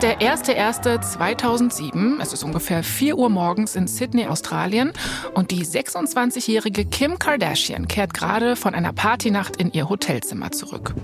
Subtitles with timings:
[0.00, 2.22] ist der 1.1.2007.
[2.22, 4.92] Es ist ungefähr 4 Uhr morgens in Sydney, Australien.
[5.34, 10.94] Und die 26-jährige Kim Kardashian kehrt gerade von einer Partynacht in ihr Hotelzimmer zurück.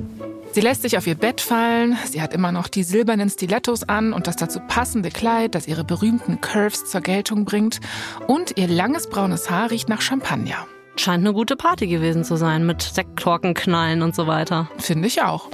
[0.52, 4.14] Sie lässt sich auf ihr Bett fallen, sie hat immer noch die silbernen Stilettos an
[4.14, 7.80] und das dazu passende Kleid, das ihre berühmten Curves zur Geltung bringt.
[8.26, 10.66] Und ihr langes braunes Haar riecht nach Champagner.
[10.96, 14.70] Scheint eine gute Party gewesen zu sein mit Sektkorkenknallen und so weiter.
[14.78, 15.50] Finde ich auch.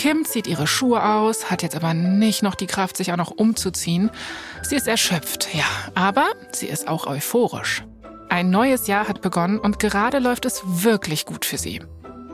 [0.00, 3.32] Kim zieht ihre Schuhe aus, hat jetzt aber nicht noch die Kraft, sich auch noch
[3.32, 4.08] umzuziehen.
[4.62, 7.84] Sie ist erschöpft, ja, aber sie ist auch euphorisch.
[8.30, 11.82] Ein neues Jahr hat begonnen und gerade läuft es wirklich gut für sie.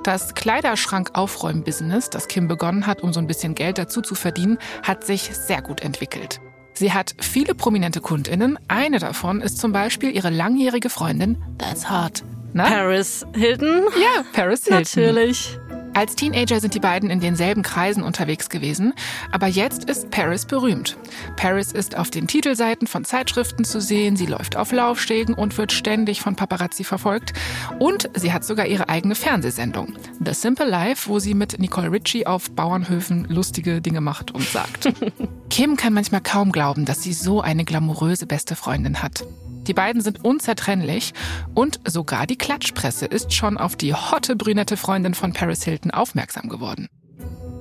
[0.05, 5.03] Das Kleiderschrank-Aufräumen-Business, das Kim begonnen hat, um so ein bisschen Geld dazu zu verdienen, hat
[5.03, 6.41] sich sehr gut entwickelt.
[6.75, 8.61] Sie hat viele prominente KundInnen.
[8.69, 12.23] Eine davon ist zum Beispiel ihre langjährige Freundin That's Hot.
[12.53, 12.69] Na?
[12.69, 13.89] Paris Hilton?
[14.01, 14.83] Ja, Paris Hilton.
[14.84, 15.59] Natürlich.
[15.97, 18.92] Als Teenager sind die beiden in denselben Kreisen unterwegs gewesen,
[19.33, 20.98] aber jetzt ist Paris berühmt.
[21.36, 25.72] Paris ist auf den Titelseiten von Zeitschriften zu sehen, sie läuft auf Laufstegen und wird
[25.72, 27.33] ständig von Paparazzi verfolgt
[27.78, 32.27] und sie hat sogar ihre eigene Fernsehsendung, The Simple Life, wo sie mit Nicole Ritchie
[32.27, 34.92] auf Bauernhöfen lustige Dinge macht und sagt.
[35.48, 39.24] Kim kann manchmal kaum glauben, dass sie so eine glamouröse beste Freundin hat.
[39.67, 41.12] Die beiden sind unzertrennlich
[41.55, 46.48] und sogar die Klatschpresse ist schon auf die hotte brünette Freundin von Paris Hilton aufmerksam
[46.48, 46.89] geworden.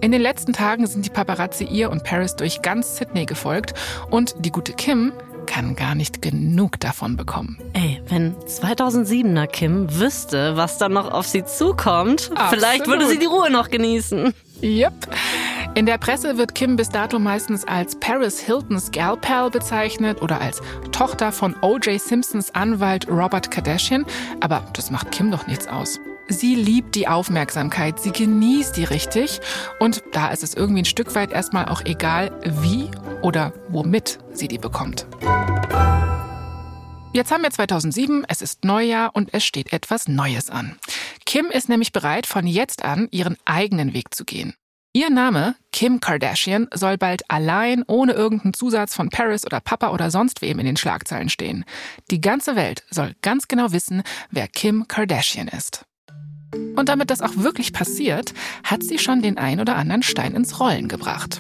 [0.02, 3.74] In den letzten Tagen sind die Paparazzi ihr und Paris durch ganz Sydney gefolgt
[4.12, 5.14] und die gute Kim
[5.46, 7.58] kann gar nicht genug davon bekommen.
[7.74, 12.50] Ey, wenn 2007er Kim wüsste, was dann noch auf sie zukommt, Absolut.
[12.50, 14.34] vielleicht würde sie die Ruhe noch genießen.
[14.62, 14.94] Yep.
[15.76, 20.40] In der Presse wird Kim bis dato meistens als Paris Hiltons Gal Pal bezeichnet oder
[20.40, 22.00] als Tochter von O.J.
[22.00, 24.06] Simpsons Anwalt Robert Kardashian,
[24.40, 26.00] aber das macht Kim doch nichts aus.
[26.28, 29.42] Sie liebt die Aufmerksamkeit, sie genießt die richtig
[29.80, 32.90] und da ist es irgendwie ein Stück weit erstmal auch egal, wie
[33.22, 35.06] oder womit sie die bekommt.
[37.14, 40.78] Jetzt haben wir 2007, es ist Neujahr und es steht etwas Neues an.
[41.26, 44.56] Kim ist nämlich bereit, von jetzt an ihren eigenen Weg zu gehen.
[44.94, 50.10] Ihr Name, Kim Kardashian, soll bald allein ohne irgendeinen Zusatz von Paris oder Papa oder
[50.10, 51.66] sonst wem in den Schlagzeilen stehen.
[52.12, 55.86] Die ganze Welt soll ganz genau wissen, wer Kim Kardashian ist.
[56.76, 58.34] Und damit das auch wirklich passiert,
[58.64, 61.40] hat sie schon den ein oder anderen Stein ins Rollen gebracht.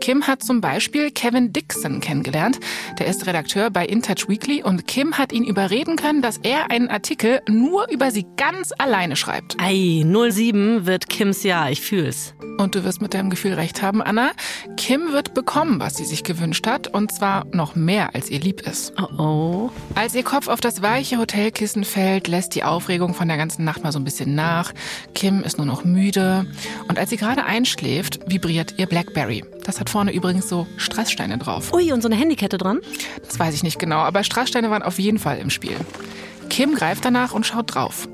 [0.00, 2.60] Kim hat zum Beispiel Kevin Dixon kennengelernt.
[2.98, 6.88] Der ist Redakteur bei InTouch Weekly und Kim hat ihn überreden können, dass er einen
[6.88, 9.56] Artikel nur über sie ganz alleine schreibt.
[9.60, 12.34] Ei, 07 wird Kims Jahr, ich fühl's.
[12.58, 14.30] Und du wirst mit deinem Gefühl recht haben, Anna.
[14.76, 18.62] Kim wird bekommen, was sie sich gewünscht hat, und zwar noch mehr, als ihr lieb
[18.62, 18.94] ist.
[18.98, 19.70] Oh oh.
[19.94, 23.82] Als ihr Kopf auf das weiche Hotelkissen fällt, lässt die Aufregung von der ganzen Nacht
[23.82, 24.72] mal so ein bisschen nach.
[25.14, 26.46] Kim ist nur noch müde.
[26.88, 29.44] Und als sie gerade einschläft, vibriert ihr Blackberry.
[29.64, 31.72] Das hat vorne übrigens so Strasssteine drauf.
[31.72, 32.80] Ui, und so eine Handykette dran?
[33.24, 35.76] Das weiß ich nicht genau, aber Strasssteine waren auf jeden Fall im Spiel.
[36.48, 38.08] Kim greift danach und schaut drauf.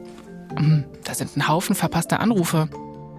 [0.56, 2.68] Hm, da sind ein Haufen verpasster Anrufe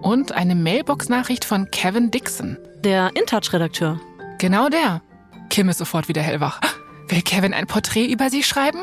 [0.02, 2.58] und eine Mailbox-Nachricht von Kevin Dixon.
[2.82, 4.00] Der InTouch-Redakteur.
[4.38, 5.02] Genau der.
[5.50, 6.60] Kim ist sofort wieder hellwach.
[7.08, 8.80] Will Kevin ein Porträt über sie schreiben?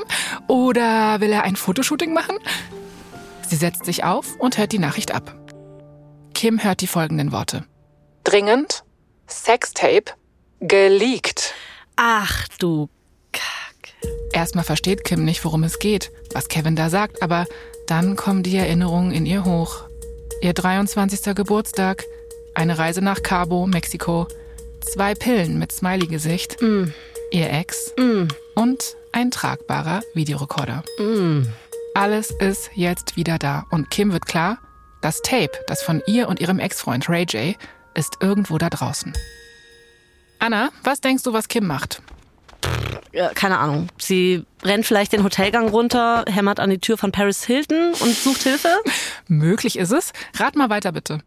[0.48, 2.38] Oder will er ein Fotoshooting machen?
[3.48, 5.36] Sie setzt sich auf und hört die Nachricht ab.
[6.34, 7.66] Kim hört die folgenden Worte.
[8.24, 8.81] Dringend.
[9.32, 10.14] Sextape.
[10.60, 11.54] Geleakt.
[11.96, 12.90] Ach du
[13.32, 13.94] Kack.
[14.34, 17.46] Erstmal versteht Kim nicht, worum es geht, was Kevin da sagt, aber
[17.88, 19.84] dann kommen die Erinnerungen in ihr hoch.
[20.42, 21.36] Ihr 23.
[21.36, 22.04] Geburtstag,
[22.56, 24.28] eine Reise nach Cabo, Mexiko,
[24.82, 26.86] zwei Pillen mit Smiley-Gesicht, mm.
[27.32, 28.28] ihr Ex mm.
[28.56, 30.84] und ein tragbarer Videorekorder.
[30.98, 31.44] Mm.
[31.94, 34.58] Alles ist jetzt wieder da und Kim wird klar,
[35.02, 37.56] das Tape, das von ihr und ihrem Ex-Freund Ray J,
[37.94, 39.14] ist irgendwo da draußen.
[40.40, 42.02] Anna, was denkst du, was Kim macht?
[43.36, 43.90] Keine Ahnung.
[43.98, 48.44] Sie rennt vielleicht den Hotelgang runter, hämmert an die Tür von Paris Hilton und sucht
[48.44, 48.70] Hilfe?
[49.28, 50.14] Möglich ist es.
[50.36, 51.20] Rat mal weiter bitte.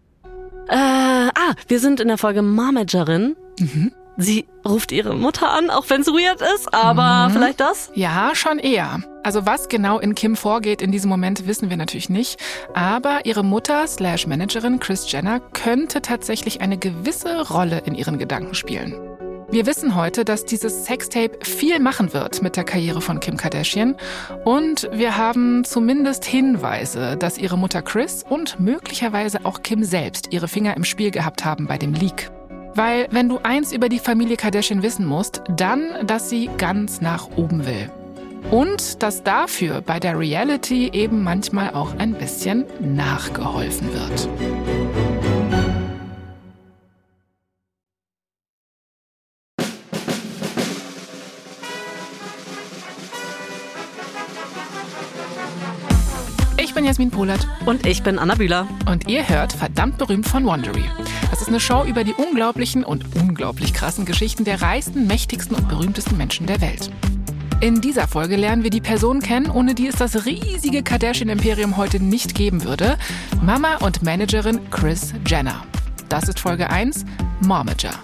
[0.69, 3.37] Äh, ah, wir sind in der Folge Marmagerin.
[3.59, 3.93] Mhm.
[4.17, 7.33] Sie ruft ihre Mutter an, auch wenn es weird ist, aber mhm.
[7.33, 7.91] vielleicht das?
[7.95, 9.03] Ja, schon eher.
[9.25, 12.39] Also was genau in Kim vorgeht in diesem Moment, wissen wir natürlich nicht.
[12.75, 18.55] Aber ihre Mutter slash Managerin Chris Jenner könnte tatsächlich eine gewisse Rolle in ihren Gedanken
[18.55, 18.95] spielen.
[19.51, 23.97] Wir wissen heute, dass dieses Sextape viel machen wird mit der Karriere von Kim Kardashian.
[24.45, 30.49] Und wir haben zumindest Hinweise, dass ihre Mutter Chris und möglicherweise auch Kim selbst ihre
[30.49, 32.31] Finger im Spiel gehabt haben bei dem Leak.
[32.75, 37.29] Weil wenn du eins über die Familie Kardashian wissen musst, dann, dass sie ganz nach
[37.37, 37.91] oben will.
[38.51, 45.14] Und dass dafür bei der Reality eben manchmal auch ein bisschen nachgeholfen wird.
[56.57, 57.47] Ich bin Jasmin Polat.
[57.67, 58.67] Und ich bin Anna Bühler.
[58.87, 60.85] Und ihr hört Verdammt berühmt von Wondery.
[61.31, 65.69] Das ist eine Show über die unglaublichen und unglaublich krassen Geschichten der reichsten, mächtigsten und
[65.69, 66.91] berühmtesten Menschen der Welt.
[67.61, 72.03] In dieser Folge lernen wir die Person kennen, ohne die es das riesige Kardashian-Imperium heute
[72.03, 72.99] nicht geben würde.
[73.43, 75.65] Mama und Managerin Kris Jenner.
[76.09, 77.05] Das ist Folge 1,
[77.41, 77.95] Momager.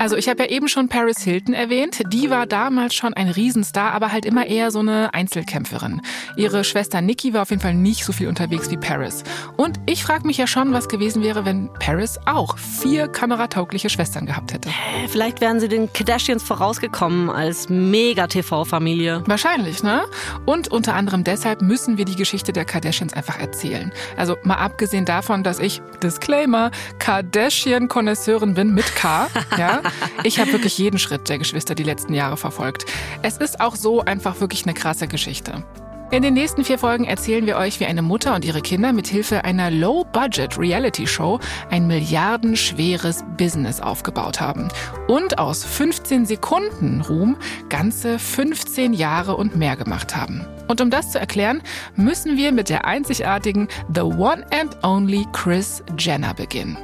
[0.00, 2.00] Also ich habe ja eben schon Paris Hilton erwähnt.
[2.10, 6.00] Die war damals schon ein Riesenstar, aber halt immer eher so eine Einzelkämpferin.
[6.36, 9.24] Ihre Schwester Nikki war auf jeden Fall nicht so viel unterwegs wie Paris.
[9.58, 14.24] Und ich frage mich ja schon, was gewesen wäre, wenn Paris auch vier kamerataugliche Schwestern
[14.24, 14.70] gehabt hätte.
[15.08, 19.22] Vielleicht wären sie den Kardashians vorausgekommen als Mega-TV-Familie.
[19.26, 20.04] Wahrscheinlich, ne?
[20.46, 23.92] Und unter anderem deshalb müssen wir die Geschichte der Kardashians einfach erzählen.
[24.16, 29.82] Also mal abgesehen davon, dass ich, Disclaimer, Kardashian-Konnoisseurin bin mit K, ja.
[30.24, 32.86] Ich habe wirklich jeden Schritt der Geschwister die letzten Jahre verfolgt.
[33.22, 35.64] Es ist auch so einfach wirklich eine krasse Geschichte.
[36.12, 39.06] In den nächsten vier Folgen erzählen wir euch, wie eine Mutter und ihre Kinder mit
[39.06, 41.38] Hilfe einer Low-Budget-Reality-Show
[41.70, 44.66] ein milliardenschweres Business aufgebaut haben
[45.06, 47.36] und aus 15 Sekunden Ruhm
[47.68, 50.44] ganze 15 Jahre und mehr gemacht haben.
[50.66, 51.62] Und um das zu erklären,
[51.94, 56.76] müssen wir mit der einzigartigen The One and Only Chris Jenner beginnen.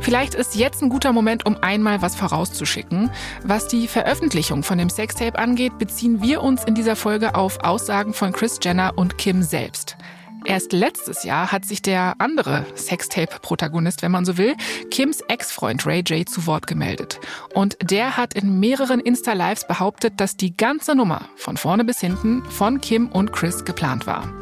[0.00, 3.10] Vielleicht ist jetzt ein guter Moment, um einmal was vorauszuschicken.
[3.44, 8.14] Was die Veröffentlichung von dem Sextape angeht, beziehen wir uns in dieser Folge auf Aussagen
[8.14, 9.96] von Chris Jenner und Kim selbst.
[10.44, 14.54] Erst letztes Jahr hat sich der andere Sextape-Protagonist, wenn man so will,
[14.90, 17.20] Kims Ex-Freund Ray J zu Wort gemeldet.
[17.54, 22.44] Und der hat in mehreren Insta-Lives behauptet, dass die ganze Nummer von vorne bis hinten
[22.44, 24.32] von Kim und Chris geplant war.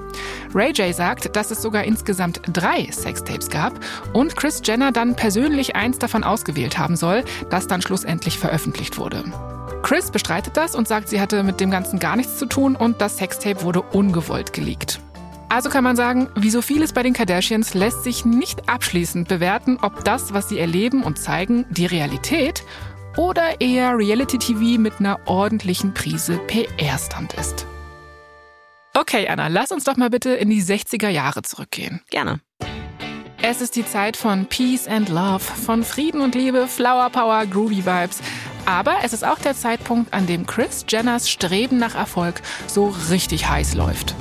[0.54, 3.78] Ray J sagt, dass es sogar insgesamt drei Sextapes gab
[4.12, 9.24] und Chris Jenner dann persönlich eins davon ausgewählt haben soll, das dann schlussendlich veröffentlicht wurde.
[9.82, 13.00] Chris bestreitet das und sagt, sie hatte mit dem Ganzen gar nichts zu tun und
[13.00, 15.00] das Sextape wurde ungewollt geleakt.
[15.48, 19.78] Also kann man sagen, wie so vieles bei den Kardashians lässt sich nicht abschließend bewerten,
[19.80, 22.64] ob das, was sie erleben und zeigen, die Realität
[23.16, 27.66] oder eher Reality-TV mit einer ordentlichen Prise PR-Stand ist.
[28.98, 32.00] Okay, Anna, lass uns doch mal bitte in die 60er Jahre zurückgehen.
[32.08, 32.40] Gerne.
[33.42, 37.84] Es ist die Zeit von Peace and Love, von Frieden und Liebe, Flower Power, Groovy
[37.84, 38.22] Vibes.
[38.64, 43.46] Aber es ist auch der Zeitpunkt, an dem Chris Jenners Streben nach Erfolg so richtig
[43.46, 44.14] heiß läuft.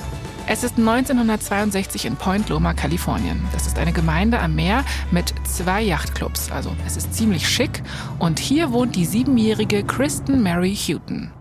[0.45, 3.47] Es ist 1962 in Point Loma, Kalifornien.
[3.53, 6.51] Das ist eine Gemeinde am Meer mit zwei Yachtclubs.
[6.51, 7.81] Also es ist ziemlich schick.
[8.19, 11.31] Und hier wohnt die siebenjährige Kristen Mary Houghton.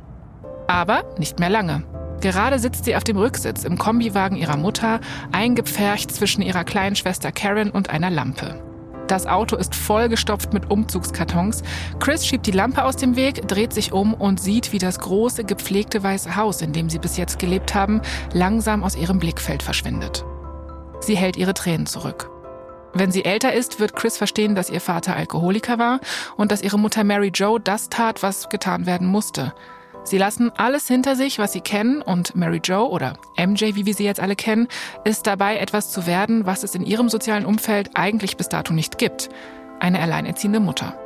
[0.68, 1.82] Aber nicht mehr lange.
[2.20, 5.00] Gerade sitzt sie auf dem Rücksitz im Kombiwagen ihrer Mutter,
[5.32, 8.62] eingepfercht zwischen ihrer kleinen Schwester Karen und einer Lampe.
[9.06, 11.62] Das Auto ist vollgestopft mit Umzugskartons.
[12.00, 15.44] Chris schiebt die Lampe aus dem Weg, dreht sich um und sieht, wie das große,
[15.44, 18.00] gepflegte weiße Haus, in dem sie bis jetzt gelebt haben,
[18.32, 20.24] langsam aus ihrem Blickfeld verschwindet.
[21.00, 22.30] Sie hält ihre Tränen zurück.
[22.94, 26.00] Wenn sie älter ist, wird Chris verstehen, dass ihr Vater Alkoholiker war
[26.36, 29.52] und dass ihre Mutter Mary Jo das tat, was getan werden musste.
[30.04, 33.94] Sie lassen alles hinter sich, was sie kennen, und Mary Jo oder MJ, wie wir
[33.94, 34.68] sie jetzt alle kennen,
[35.04, 38.98] ist dabei, etwas zu werden, was es in ihrem sozialen Umfeld eigentlich bis dato nicht
[38.98, 39.30] gibt.
[39.80, 40.98] Eine alleinerziehende Mutter.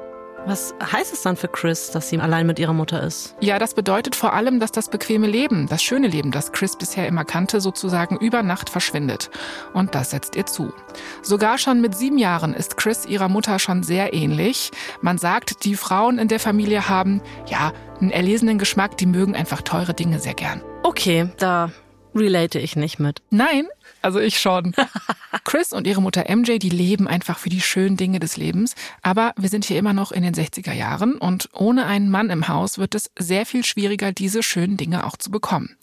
[0.49, 3.37] Was heißt es dann für Chris, dass sie allein mit ihrer Mutter ist?
[3.39, 7.07] Ja, das bedeutet vor allem, dass das bequeme Leben, das schöne Leben, das Chris bisher
[7.07, 9.29] immer kannte, sozusagen über Nacht verschwindet.
[9.75, 10.73] Und das setzt ihr zu.
[11.21, 14.71] Sogar schon mit sieben Jahren ist Chris ihrer Mutter schon sehr ähnlich.
[15.03, 19.61] Man sagt, die Frauen in der Familie haben, ja, einen erlesenen Geschmack, die mögen einfach
[19.61, 20.63] teure Dinge sehr gern.
[20.83, 21.71] Okay, da
[22.15, 23.21] relate ich nicht mit.
[23.29, 23.67] Nein,
[24.03, 24.75] also ich schon.
[25.45, 28.75] Chris und ihre Mutter MJ, die leben einfach für die schönen Dinge des Lebens.
[29.03, 32.49] Aber wir sind hier immer noch in den 60er Jahren und ohne einen Mann im
[32.49, 35.77] Haus wird es sehr viel schwieriger, diese schönen Dinge auch zu bekommen.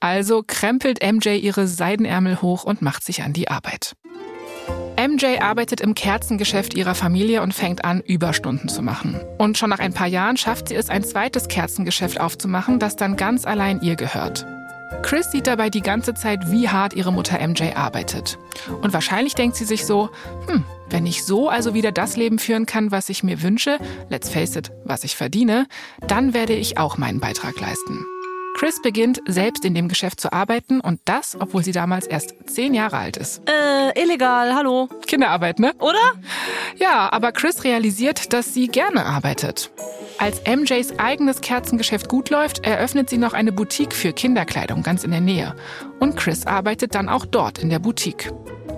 [0.00, 3.94] Also krempelt MJ ihre Seidenärmel hoch und macht sich an die Arbeit.
[4.98, 9.18] MJ arbeitet im Kerzengeschäft ihrer Familie und fängt an, Überstunden zu machen.
[9.38, 13.16] Und schon nach ein paar Jahren schafft sie es, ein zweites Kerzengeschäft aufzumachen, das dann
[13.16, 14.44] ganz allein ihr gehört.
[15.02, 18.38] Chris sieht dabei die ganze Zeit, wie hart ihre Mutter MJ arbeitet.
[18.82, 20.10] Und wahrscheinlich denkt sie sich so,
[20.46, 23.78] hm, wenn ich so also wieder das Leben führen kann, was ich mir wünsche,
[24.08, 25.66] let's face it, was ich verdiene,
[26.06, 28.04] dann werde ich auch meinen Beitrag leisten.
[28.54, 32.74] Chris beginnt selbst in dem Geschäft zu arbeiten und das, obwohl sie damals erst zehn
[32.74, 33.42] Jahre alt ist.
[33.48, 34.88] Äh, illegal, hallo.
[35.06, 35.72] Kinderarbeit, ne?
[35.78, 36.12] Oder?
[36.76, 39.70] Ja, aber Chris realisiert, dass sie gerne arbeitet.
[40.20, 45.12] Als MJs eigenes Kerzengeschäft gut läuft, eröffnet sie noch eine Boutique für Kinderkleidung ganz in
[45.12, 45.56] der Nähe.
[45.98, 48.30] Und Chris arbeitet dann auch dort in der Boutique.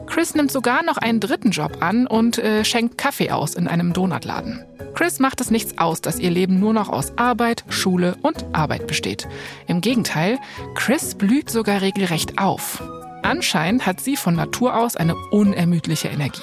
[0.06, 3.92] Chris nimmt sogar noch einen dritten Job an und äh, schenkt Kaffee aus in einem
[3.92, 4.64] Donutladen.
[4.94, 8.87] Chris macht es nichts aus, dass ihr Leben nur noch aus Arbeit, Schule und Arbeit
[8.87, 9.26] besteht.
[9.66, 10.38] Im Gegenteil,
[10.76, 12.80] Chris blüht sogar regelrecht auf.
[13.25, 16.42] Anscheinend hat sie von Natur aus eine unermüdliche Energie.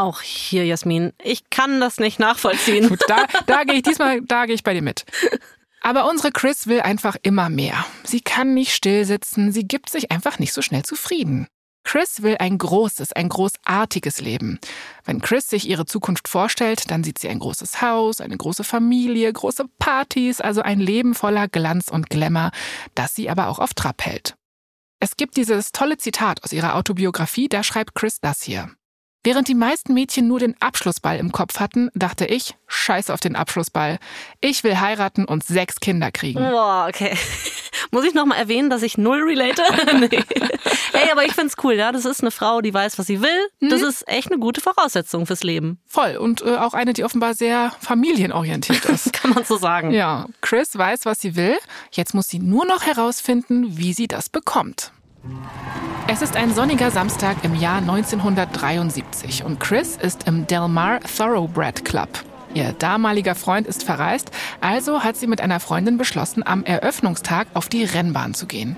[0.00, 2.88] Auch hier, Jasmin, ich kann das nicht nachvollziehen.
[2.88, 5.04] Gut, da, da gehe ich diesmal, da gehe ich bei dir mit.
[5.82, 7.84] Aber unsere Chris will einfach immer mehr.
[8.02, 11.48] Sie kann nicht still sitzen, sie gibt sich einfach nicht so schnell zufrieden.
[11.84, 14.58] Chris will ein großes, ein großartiges Leben.
[15.04, 19.30] Wenn Chris sich ihre Zukunft vorstellt, dann sieht sie ein großes Haus, eine große Familie,
[19.30, 22.52] große Partys, also ein Leben voller Glanz und Glamour,
[22.94, 24.34] das sie aber auch auf Trab hält.
[24.98, 28.70] Es gibt dieses tolle Zitat aus ihrer Autobiografie, da schreibt Chris das hier.
[29.22, 33.36] Während die meisten Mädchen nur den Abschlussball im Kopf hatten, dachte ich, scheiß auf den
[33.36, 33.98] Abschlussball.
[34.40, 36.38] Ich will heiraten und sechs Kinder kriegen.
[36.38, 37.14] Boah, okay.
[37.90, 39.62] Muss ich nochmal erwähnen, dass ich null relate?
[40.00, 40.24] nee.
[40.92, 41.92] Hey, aber ich find's cool, ja.
[41.92, 43.48] Das ist eine Frau, die weiß, was sie will.
[43.60, 43.88] Das mhm.
[43.88, 45.80] ist echt eine gute Voraussetzung fürs Leben.
[45.86, 46.16] Voll.
[46.16, 49.12] Und äh, auch eine, die offenbar sehr familienorientiert ist.
[49.12, 49.90] Kann man so sagen.
[49.90, 50.28] Ja.
[50.40, 51.58] Chris weiß, was sie will.
[51.92, 54.92] Jetzt muss sie nur noch herausfinden, wie sie das bekommt.
[56.12, 61.84] Es ist ein sonniger Samstag im Jahr 1973 und Chris ist im Del Mar Thoroughbred
[61.84, 62.08] Club.
[62.52, 67.68] Ihr damaliger Freund ist verreist, also hat sie mit einer Freundin beschlossen, am Eröffnungstag auf
[67.68, 68.76] die Rennbahn zu gehen.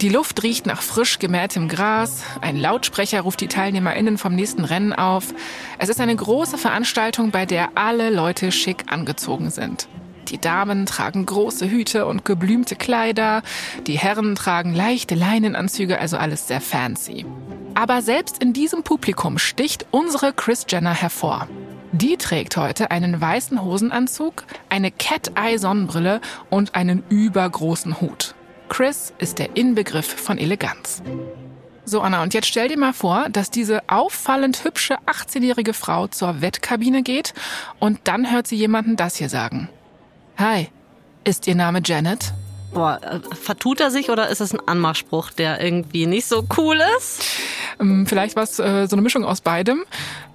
[0.00, 4.92] Die Luft riecht nach frisch gemähtem Gras, ein Lautsprecher ruft die TeilnehmerInnen vom nächsten Rennen
[4.92, 5.32] auf.
[5.78, 9.86] Es ist eine große Veranstaltung, bei der alle Leute schick angezogen sind.
[10.32, 13.42] Die Damen tragen große Hüte und geblümte Kleider,
[13.86, 17.26] die Herren tragen leichte Leinenanzüge, also alles sehr fancy.
[17.74, 21.48] Aber selbst in diesem Publikum sticht unsere Chris Jenner hervor.
[21.92, 28.34] Die trägt heute einen weißen Hosenanzug, eine Cat-Eye-Sonnenbrille und einen übergroßen Hut.
[28.70, 31.02] Chris ist der Inbegriff von Eleganz.
[31.84, 36.40] So, Anna, und jetzt stell dir mal vor, dass diese auffallend hübsche 18-jährige Frau zur
[36.40, 37.34] Wettkabine geht
[37.80, 39.68] und dann hört sie jemanden das hier sagen.
[40.38, 40.68] Hi,
[41.24, 42.32] ist Ihr Name Janet?
[42.72, 46.80] Boah, äh, vertut er sich oder ist es ein Anmachspruch, der irgendwie nicht so cool
[46.98, 47.22] ist?
[47.78, 49.84] Ähm, vielleicht war es äh, so eine Mischung aus beidem.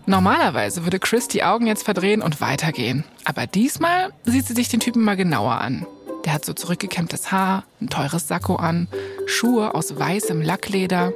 [0.05, 3.03] Normalerweise würde Chris die Augen jetzt verdrehen und weitergehen.
[3.25, 5.85] Aber diesmal sieht sie sich den Typen mal genauer an.
[6.25, 8.87] Der hat so zurückgekämmtes Haar, ein teures Sakko an,
[9.25, 11.11] Schuhe aus weißem Lackleder.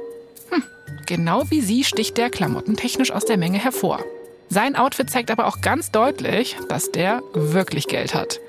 [0.50, 0.64] Hm,
[1.06, 4.00] genau wie sie sticht der klamottentechnisch aus der Menge hervor.
[4.48, 8.40] Sein Outfit zeigt aber auch ganz deutlich, dass der wirklich Geld hat.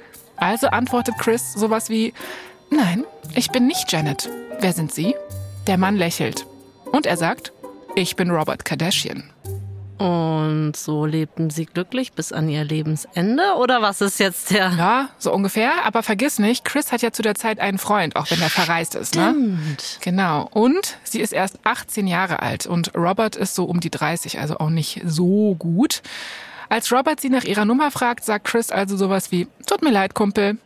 [0.44, 2.14] Also antwortet Chris sowas wie,
[2.70, 4.30] nein, ich bin nicht Janet.
[4.60, 5.16] Wer sind Sie?
[5.68, 6.46] Der Mann lächelt.
[6.92, 7.54] Und er sagt,
[7.96, 9.24] ich bin Robert Kardashian.
[10.00, 13.54] Und so lebten sie glücklich bis an ihr Lebensende?
[13.58, 14.74] Oder was ist jetzt der?
[14.78, 15.86] Ja, so ungefähr.
[15.86, 18.96] Aber vergiss nicht, Chris hat ja zu der Zeit einen Freund, auch wenn er verreist
[18.96, 19.16] ist.
[19.16, 19.30] Ne?
[19.30, 20.00] Stimmt.
[20.02, 20.50] Genau.
[20.52, 24.58] Und sie ist erst 18 Jahre alt und Robert ist so um die 30, also
[24.58, 26.02] auch nicht so gut.
[26.74, 30.15] Als Robert sie nach ihrer Nummer fragt, sagt Chris also sowas wie, tut mir leid,
[30.15, 30.58] Kumpel.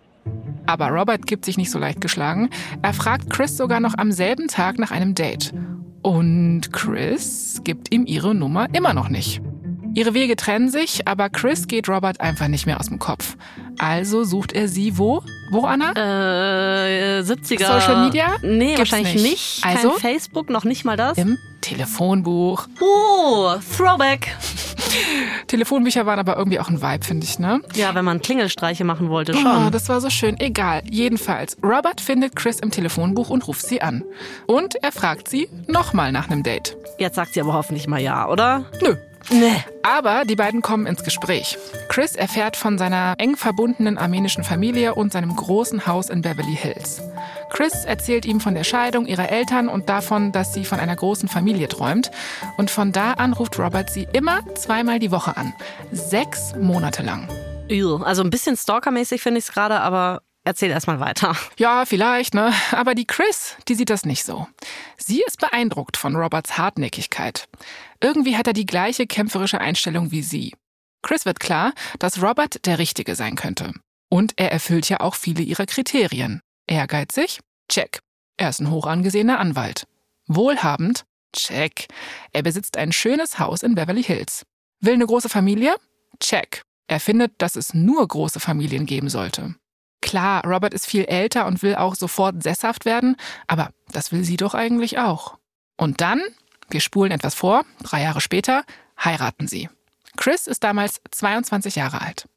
[0.65, 2.49] Aber Robert gibt sich nicht so leicht geschlagen.
[2.81, 5.53] Er fragt Chris sogar noch am selben Tag nach einem Date.
[6.03, 9.41] Und Chris gibt ihm ihre Nummer immer noch nicht.
[9.93, 13.35] Ihre Wege trennen sich, aber Chris geht Robert einfach nicht mehr aus dem Kopf.
[13.79, 15.23] Also sucht er sie wo?
[15.49, 15.91] Wo, Anna?
[15.91, 17.65] Äh, 70er.
[17.65, 18.35] Social Media?
[18.41, 19.23] Nee, Gibt's wahrscheinlich nicht.
[19.23, 19.63] nicht.
[19.63, 19.91] Kein also?
[19.91, 21.17] Facebook, noch nicht mal das.
[21.17, 22.67] Im Telefonbuch.
[22.79, 24.35] Oh, Throwback.
[25.47, 27.61] Telefonbücher waren aber irgendwie auch ein Vibe, finde ich, ne?
[27.75, 29.67] Ja, wenn man Klingelstreiche machen wollte, schon.
[29.67, 30.39] Oh, das war so schön.
[30.39, 30.81] Egal.
[30.89, 34.03] Jedenfalls, Robert findet Chris im Telefonbuch und ruft sie an.
[34.45, 36.77] Und er fragt sie nochmal nach einem Date.
[36.99, 38.65] Jetzt sagt sie aber hoffentlich mal ja, oder?
[38.81, 38.95] Nö.
[39.29, 39.63] Nee.
[39.83, 41.57] Aber die beiden kommen ins Gespräch.
[41.89, 47.01] Chris erfährt von seiner eng verbundenen armenischen Familie und seinem großen Haus in Beverly Hills.
[47.49, 51.29] Chris erzählt ihm von der Scheidung ihrer Eltern und davon, dass sie von einer großen
[51.29, 52.11] Familie träumt.
[52.57, 55.53] Und von da an ruft Robert sie immer zweimal die Woche an.
[55.91, 57.27] Sechs Monate lang.
[58.03, 61.35] Also ein bisschen stalkermäßig finde ich es gerade, aber Erzähl erstmal weiter.
[61.59, 62.53] Ja, vielleicht, ne?
[62.71, 64.47] Aber die Chris, die sieht das nicht so.
[64.95, 67.49] Sie ist beeindruckt von Roberts Hartnäckigkeit.
[67.99, 70.55] Irgendwie hat er die gleiche kämpferische Einstellung wie sie.
[71.01, 73.73] Chris wird klar, dass Robert der Richtige sein könnte.
[74.09, 76.39] Und er erfüllt ja auch viele ihrer Kriterien.
[76.65, 77.41] Ehrgeizig?
[77.67, 77.99] Check.
[78.37, 79.85] Er ist ein hoch angesehener Anwalt.
[80.27, 81.03] Wohlhabend?
[81.35, 81.87] Check.
[82.31, 84.43] Er besitzt ein schönes Haus in Beverly Hills.
[84.79, 85.75] Will eine große Familie?
[86.21, 86.61] Check.
[86.87, 89.55] Er findet, dass es nur große Familien geben sollte.
[90.01, 93.15] Klar, Robert ist viel älter und will auch sofort sesshaft werden,
[93.47, 95.37] aber das will sie doch eigentlich auch.
[95.75, 96.21] Und dann,
[96.69, 98.63] wir spulen etwas vor, drei Jahre später,
[99.03, 99.69] heiraten sie.
[100.15, 102.27] Chris ist damals 22 Jahre alt.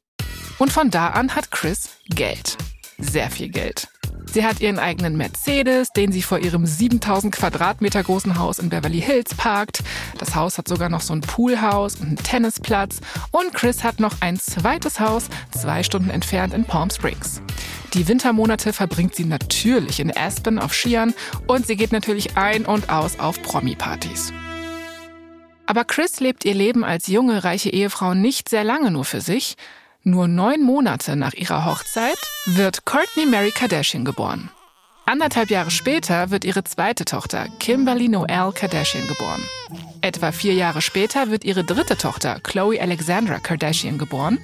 [0.59, 2.57] Und von da an hat Chris Geld.
[2.97, 3.87] Sehr viel Geld.
[4.33, 9.01] Sie hat ihren eigenen Mercedes, den sie vor ihrem 7000 Quadratmeter großen Haus in Beverly
[9.01, 9.83] Hills parkt.
[10.19, 13.01] Das Haus hat sogar noch so ein Poolhaus und einen Tennisplatz.
[13.31, 17.41] Und Chris hat noch ein zweites Haus, zwei Stunden entfernt in Palm Springs.
[17.93, 21.13] Die Wintermonate verbringt sie natürlich in Aspen auf Skiern
[21.47, 24.31] und sie geht natürlich ein und aus auf Promi-Partys.
[25.65, 29.55] Aber Chris lebt ihr Leben als junge, reiche Ehefrau nicht sehr lange nur für sich.
[30.03, 34.49] Nur neun Monate nach ihrer Hochzeit wird Courtney Mary Kardashian geboren.
[35.05, 39.43] Anderthalb Jahre später wird ihre zweite Tochter, Kimberly Noel Kardashian, geboren.
[40.01, 44.39] Etwa vier Jahre später wird ihre dritte Tochter, Chloe Alexandra Kardashian, geboren.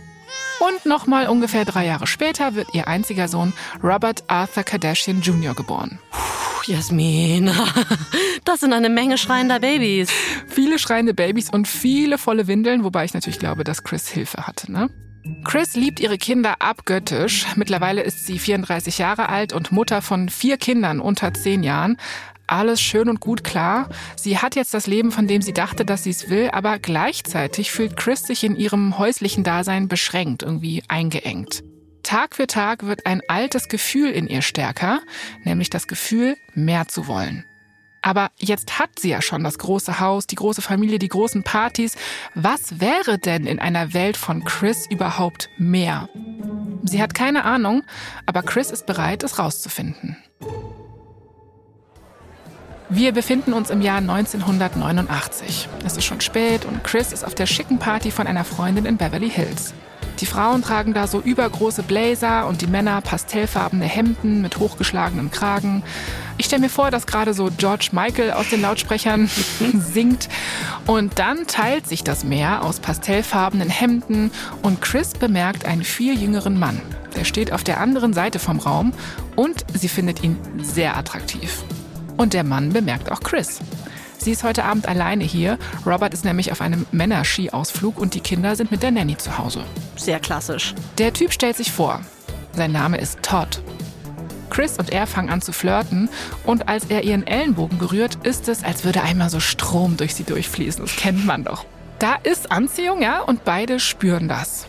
[0.60, 5.98] Und nochmal ungefähr drei Jahre später wird ihr einziger Sohn, Robert Arthur Kardashian Jr., geboren.
[6.12, 7.52] Puh, Jasmin,
[8.46, 10.10] das sind eine Menge schreiender Babys.
[10.48, 14.72] Viele schreiende Babys und viele volle Windeln, wobei ich natürlich glaube, dass Chris Hilfe hatte,
[14.72, 14.90] ne?
[15.43, 17.46] Chris liebt ihre Kinder abgöttisch.
[17.55, 21.98] Mittlerweile ist sie 34 Jahre alt und Mutter von vier Kindern unter zehn Jahren.
[22.48, 23.89] Alles schön und gut klar.
[24.15, 27.72] Sie hat jetzt das Leben, von dem sie dachte, dass sie es will, aber gleichzeitig
[27.72, 31.63] fühlt Chris sich in ihrem häuslichen Dasein beschränkt, irgendwie eingeengt.
[32.03, 35.01] Tag für Tag wird ein altes Gefühl in ihr stärker,
[35.43, 37.43] nämlich das Gefühl, mehr zu wollen.
[38.08, 41.98] Aber jetzt hat sie ja schon das große Haus, die große Familie, die großen Partys.
[42.36, 46.08] Was wäre denn in einer Welt von Chris überhaupt mehr?
[46.84, 47.84] Sie hat keine Ahnung,
[48.26, 50.16] aber Chris ist bereit, es rauszufinden.
[52.88, 55.68] Wir befinden uns im Jahr 1989.
[55.86, 58.96] Es ist schon spät und Chris ist auf der schicken Party von einer Freundin in
[58.96, 59.74] Beverly Hills.
[60.19, 65.83] Die Frauen tragen da so übergroße Blazer und die Männer pastellfarbene Hemden mit hochgeschlagenem Kragen.
[66.39, 69.29] Ich stelle mir vor, dass gerade so George Michael aus den Lautsprechern
[69.74, 70.27] singt.
[70.88, 74.31] Und dann teilt sich das Meer aus pastellfarbenen Hemden
[74.63, 76.81] und Chris bemerkt einen viel jüngeren Mann.
[77.15, 78.93] Der steht auf der anderen Seite vom Raum
[79.36, 81.63] und sie findet ihn sehr attraktiv.
[82.17, 83.60] Und der Mann bemerkt auch Chris.
[84.17, 85.58] Sie ist heute Abend alleine hier.
[85.86, 89.63] Robert ist nämlich auf einem Männerski-Ausflug und die Kinder sind mit der Nanny zu Hause.
[89.95, 90.73] Sehr klassisch.
[90.97, 92.01] Der Typ stellt sich vor.
[92.53, 93.62] Sein Name ist Todd.
[94.49, 96.10] Chris und er fangen an zu flirten
[96.45, 100.23] und als er ihren Ellenbogen berührt, ist es, als würde einmal so Strom durch sie
[100.23, 100.84] durchfließen.
[100.84, 101.65] Das kennt man doch.
[101.99, 104.67] Da ist Anziehung, ja, und beide spüren das.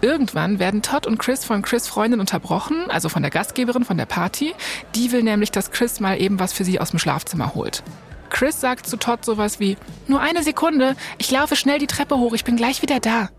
[0.00, 4.06] Irgendwann werden Todd und Chris von Chris Freundin unterbrochen, also von der Gastgeberin von der
[4.06, 4.54] Party.
[4.94, 7.82] Die will nämlich, dass Chris mal eben was für sie aus dem Schlafzimmer holt.
[8.30, 12.34] Chris sagt zu Todd sowas wie, nur eine Sekunde, ich laufe schnell die Treppe hoch,
[12.34, 13.30] ich bin gleich wieder da.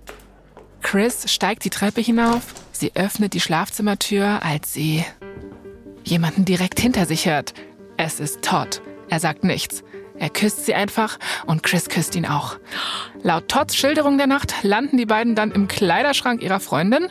[0.82, 5.04] Chris steigt die Treppe hinauf, sie öffnet die Schlafzimmertür, als sie
[6.04, 7.54] jemanden direkt hinter sich hört.
[7.98, 8.82] Es ist Todd.
[9.10, 9.84] Er sagt nichts.
[10.18, 12.58] Er küsst sie einfach und Chris küsst ihn auch.
[13.22, 17.08] Laut Todds Schilderung der Nacht landen die beiden dann im Kleiderschrank ihrer Freundin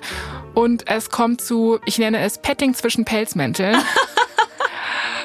[0.55, 3.77] und es kommt zu, ich nenne es Petting zwischen Pelzmänteln.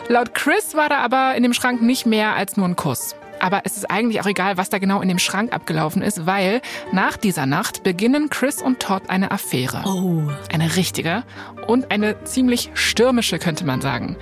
[0.09, 3.15] Laut Chris war da aber in dem Schrank nicht mehr als nur ein Kuss.
[3.39, 6.61] Aber es ist eigentlich auch egal, was da genau in dem Schrank abgelaufen ist, weil
[6.91, 9.83] nach dieser Nacht beginnen Chris und Todd eine Affäre.
[9.85, 10.29] Oh.
[10.51, 11.23] Eine richtige
[11.67, 14.17] und eine ziemlich stürmische, könnte man sagen.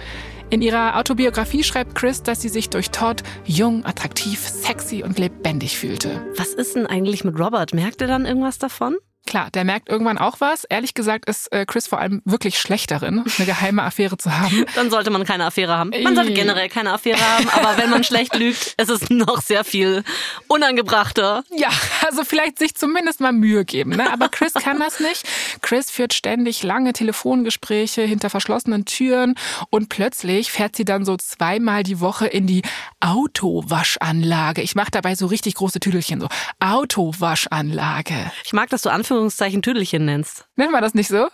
[0.49, 5.77] In ihrer Autobiografie schreibt Chris, dass sie sich durch Todd jung, attraktiv, sexy und lebendig
[5.77, 6.21] fühlte.
[6.35, 7.73] Was ist denn eigentlich mit Robert?
[7.73, 8.97] Merkt er dann irgendwas davon?
[9.27, 10.63] Klar, der merkt irgendwann auch was.
[10.65, 14.65] Ehrlich gesagt ist äh, Chris vor allem wirklich schlecht darin, eine geheime Affäre zu haben.
[14.75, 15.91] Dann sollte man keine Affäre haben.
[16.03, 19.63] Man sollte generell keine Affäre haben, aber wenn man schlecht lügt, ist es noch sehr
[19.63, 20.03] viel
[20.47, 21.43] unangebrachter.
[21.55, 21.69] Ja,
[22.05, 23.91] also vielleicht sich zumindest mal Mühe geben.
[23.91, 24.11] Ne?
[24.11, 25.25] Aber Chris kann das nicht.
[25.61, 29.35] Chris führt ständig lange Telefongespräche hinter verschlossenen Türen
[29.69, 32.63] und plötzlich fährt sie dann so zweimal die Woche in die
[32.99, 34.61] Autowaschanlage.
[34.61, 36.27] Ich mache dabei so richtig große Tüdelchen, so
[36.59, 38.31] Autowaschanlage.
[38.43, 40.45] Ich mag, dass du Anführungszeichen Tüdelchen nennst.
[40.55, 41.27] Nennen wir das nicht so?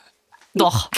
[0.56, 0.90] Doch.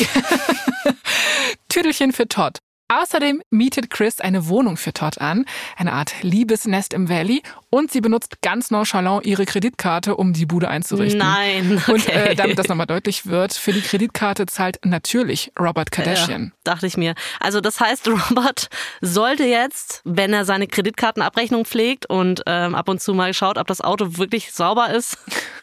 [1.68, 2.60] Tüdelchen für Todd.
[2.88, 5.44] Außerdem mietet Chris eine Wohnung für Todd an,
[5.76, 10.68] eine Art Liebesnest im Valley, und sie benutzt ganz nonchalant ihre Kreditkarte, um die Bude
[10.70, 11.20] einzurichten.
[11.20, 11.82] Nein.
[11.82, 11.92] Okay.
[11.92, 16.46] Und äh, damit das nochmal deutlich wird, für die Kreditkarte zahlt natürlich Robert Kardashian.
[16.46, 17.16] Ja, dachte ich mir.
[17.40, 18.70] Also das heißt, Robert
[19.02, 23.68] sollte jetzt, wenn er seine Kreditkartenabrechnung pflegt und ähm, ab und zu mal schaut, ob
[23.68, 25.18] das Auto wirklich sauber ist,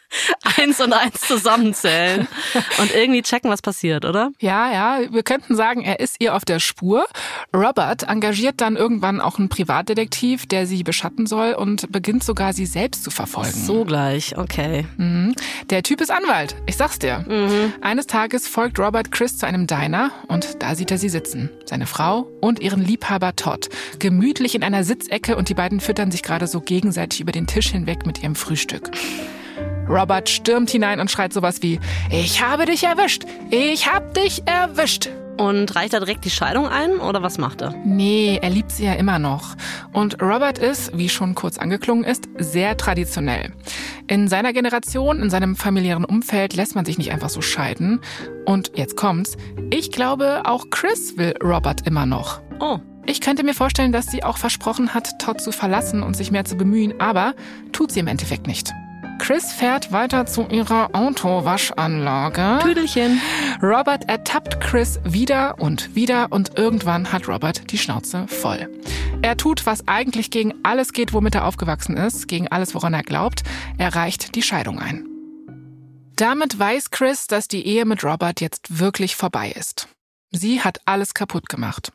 [0.57, 2.27] eins und eins zusammenzählen
[2.79, 4.31] und irgendwie checken, was passiert, oder?
[4.39, 7.05] Ja, ja, wir könnten sagen, er ist ihr auf der Spur.
[7.53, 12.67] Robert engagiert dann irgendwann auch einen Privatdetektiv, der sie beschatten soll und beginnt sogar, sie
[12.67, 13.59] selbst zu verfolgen.
[13.65, 14.85] So gleich, okay.
[14.97, 15.33] Mhm.
[15.71, 17.25] Der Typ ist Anwalt, ich sag's dir.
[17.27, 17.73] Mhm.
[17.81, 21.49] Eines Tages folgt Robert Chris zu einem Diner und da sieht er sie sitzen.
[21.65, 23.69] Seine Frau und ihren Liebhaber Todd.
[23.97, 27.71] Gemütlich in einer Sitzecke und die beiden füttern sich gerade so gegenseitig über den Tisch
[27.71, 28.91] hinweg mit ihrem Frühstück.
[29.89, 31.79] Robert stürmt hinein und schreit sowas wie,
[32.11, 35.09] ich habe dich erwischt, ich hab dich erwischt.
[35.37, 37.73] Und reicht er direkt die Scheidung ein oder was macht er?
[37.85, 39.55] Nee, er liebt sie ja immer noch.
[39.93, 43.53] Und Robert ist, wie schon kurz angeklungen ist, sehr traditionell.
[44.07, 48.01] In seiner Generation, in seinem familiären Umfeld lässt man sich nicht einfach so scheiden.
[48.45, 49.37] Und jetzt kommt's.
[49.69, 52.41] Ich glaube, auch Chris will Robert immer noch.
[52.59, 52.79] Oh.
[53.05, 56.43] Ich könnte mir vorstellen, dass sie auch versprochen hat, Todd zu verlassen und sich mehr
[56.43, 57.35] zu bemühen, aber
[57.71, 58.73] tut sie im Endeffekt nicht.
[59.19, 62.59] Chris fährt weiter zu ihrer Autowaschanlage.
[62.63, 63.21] Tüdelchen.
[63.61, 68.69] Robert ertappt Chris wieder und wieder und irgendwann hat Robert die Schnauze voll.
[69.21, 73.03] Er tut, was eigentlich gegen alles geht, womit er aufgewachsen ist, gegen alles, woran er
[73.03, 73.43] glaubt.
[73.77, 75.05] Er reicht die Scheidung ein.
[76.15, 79.87] Damit weiß Chris, dass die Ehe mit Robert jetzt wirklich vorbei ist.
[80.31, 81.91] Sie hat alles kaputt gemacht.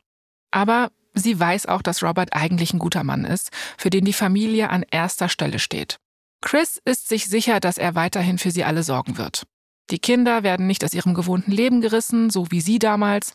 [0.50, 4.70] Aber sie weiß auch, dass Robert eigentlich ein guter Mann ist, für den die Familie
[4.70, 5.98] an erster Stelle steht.
[6.42, 9.44] Chris ist sich sicher, dass er weiterhin für sie alle sorgen wird.
[9.90, 13.33] Die Kinder werden nicht aus ihrem gewohnten Leben gerissen, so wie sie damals.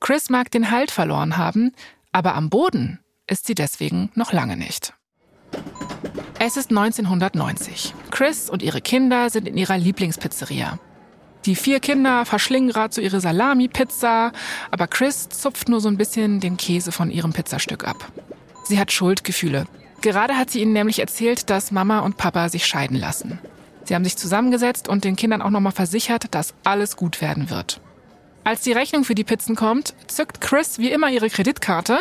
[0.00, 1.72] Chris mag den Halt verloren haben,
[2.12, 4.94] aber am Boden ist sie deswegen noch lange nicht.
[6.38, 7.94] Es ist 1990.
[8.10, 10.78] Chris und ihre Kinder sind in ihrer Lieblingspizzeria.
[11.46, 14.32] Die vier Kinder verschlingen gerade so ihre Salami-Pizza,
[14.70, 18.12] aber Chris zupft nur so ein bisschen den Käse von ihrem Pizzastück ab.
[18.64, 19.66] Sie hat Schuldgefühle.
[20.00, 23.38] Gerade hat sie ihnen nämlich erzählt, dass Mama und Papa sich scheiden lassen.
[23.84, 27.80] Sie haben sich zusammengesetzt und den Kindern auch nochmal versichert, dass alles gut werden wird.
[28.44, 31.98] Als die Rechnung für die Pizzen kommt, zückt Chris wie immer ihre Kreditkarte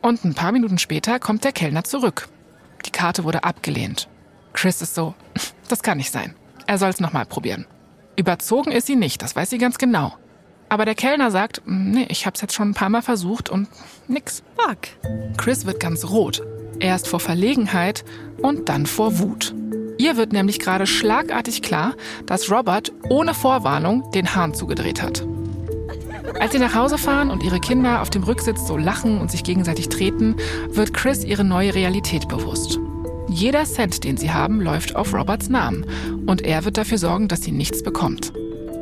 [0.00, 2.28] und ein paar Minuten später kommt der Kellner zurück.
[2.86, 4.08] Die Karte wurde abgelehnt.
[4.52, 5.14] Chris ist so,
[5.68, 6.34] das kann nicht sein.
[6.66, 7.66] Er soll es nochmal probieren.
[8.16, 10.14] Überzogen ist sie nicht, das weiß sie ganz genau.
[10.72, 13.68] Aber der Kellner sagt, nee, ich hab's jetzt schon ein paar Mal versucht und
[14.08, 14.42] nix.
[14.56, 14.78] Fuck.
[15.36, 16.42] Chris wird ganz rot.
[16.80, 18.06] Erst vor Verlegenheit
[18.38, 19.54] und dann vor Wut.
[19.98, 21.92] Ihr wird nämlich gerade schlagartig klar,
[22.24, 25.26] dass Robert ohne Vorwarnung den Hahn zugedreht hat.
[26.40, 29.44] Als sie nach Hause fahren und ihre Kinder auf dem Rücksitz so lachen und sich
[29.44, 30.36] gegenseitig treten,
[30.70, 32.78] wird Chris ihre neue Realität bewusst.
[33.28, 35.84] Jeder Cent, den sie haben, läuft auf Roberts Namen
[36.24, 38.32] und er wird dafür sorgen, dass sie nichts bekommt.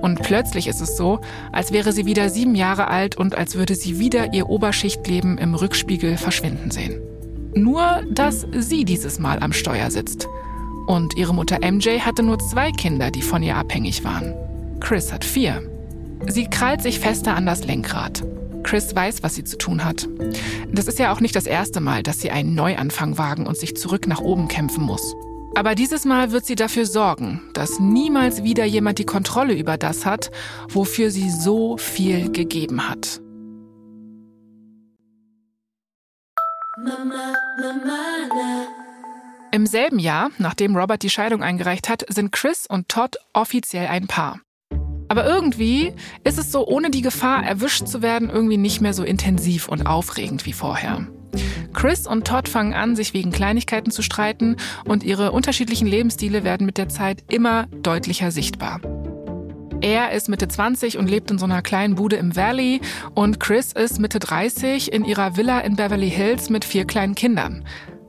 [0.01, 1.21] Und plötzlich ist es so,
[1.53, 5.55] als wäre sie wieder sieben Jahre alt und als würde sie wieder ihr Oberschichtleben im
[5.55, 7.01] Rückspiegel verschwinden sehen.
[7.55, 10.29] Nur, dass sie dieses Mal am Steuer sitzt.
[10.87, 14.35] Und ihre Mutter MJ hatte nur zwei Kinder, die von ihr abhängig waren.
[14.81, 15.63] Chris hat vier.
[16.27, 18.25] Sie krallt sich fester an das Lenkrad.
[18.63, 20.09] Chris weiß, was sie zu tun hat.
[20.73, 23.77] Das ist ja auch nicht das erste Mal, dass sie einen Neuanfang wagen und sich
[23.77, 25.15] zurück nach oben kämpfen muss.
[25.55, 30.07] Aber dieses Mal wird sie dafür sorgen, dass niemals wieder jemand die Kontrolle über das
[30.07, 30.31] hat,
[30.69, 33.21] wofür sie so viel gegeben hat.
[39.53, 44.07] Im selben Jahr, nachdem Robert die Scheidung eingereicht hat, sind Chris und Todd offiziell ein
[44.07, 44.41] Paar.
[45.09, 49.03] Aber irgendwie ist es so, ohne die Gefahr erwischt zu werden, irgendwie nicht mehr so
[49.03, 51.09] intensiv und aufregend wie vorher.
[51.73, 56.67] Chris und Todd fangen an, sich wegen Kleinigkeiten zu streiten und ihre unterschiedlichen Lebensstile werden
[56.67, 58.81] mit der Zeit immer deutlicher sichtbar.
[59.83, 62.83] Er ist Mitte 20 und lebt in so einer kleinen Bude im Valley
[63.15, 67.65] und Chris ist Mitte 30 in ihrer Villa in Beverly Hills mit vier kleinen Kindern.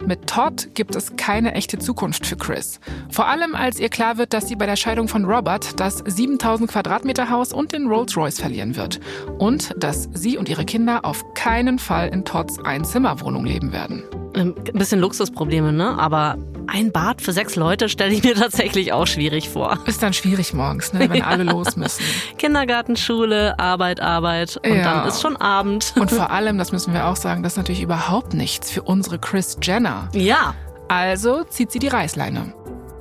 [0.05, 2.79] Mit Todd gibt es keine echte Zukunft für Chris.
[3.09, 6.71] Vor allem, als ihr klar wird, dass sie bei der Scheidung von Robert das 7000
[6.71, 8.99] Quadratmeter Haus und den Rolls-Royce verlieren wird.
[9.37, 14.03] Und dass sie und ihre Kinder auf keinen Fall in Todds Einzimmerwohnung leben werden.
[14.33, 15.97] Ein bisschen Luxusprobleme, ne?
[15.99, 16.37] Aber
[16.67, 19.79] ein Bad für sechs Leute stelle ich mir tatsächlich auch schwierig vor.
[19.85, 21.25] Ist dann schwierig morgens, ne, wenn ja.
[21.25, 22.03] alle los müssen.
[22.37, 24.83] Kindergarten, Schule, Arbeit, Arbeit und ja.
[24.83, 25.93] dann ist schon Abend.
[25.99, 29.19] Und vor allem, das müssen wir auch sagen, das ist natürlich überhaupt nichts für unsere
[29.19, 30.09] Chris Jenner.
[30.13, 30.55] Ja.
[30.87, 32.53] Also zieht sie die Reißleine.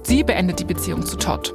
[0.03, 1.55] Sie beendet die Beziehung zu Todd.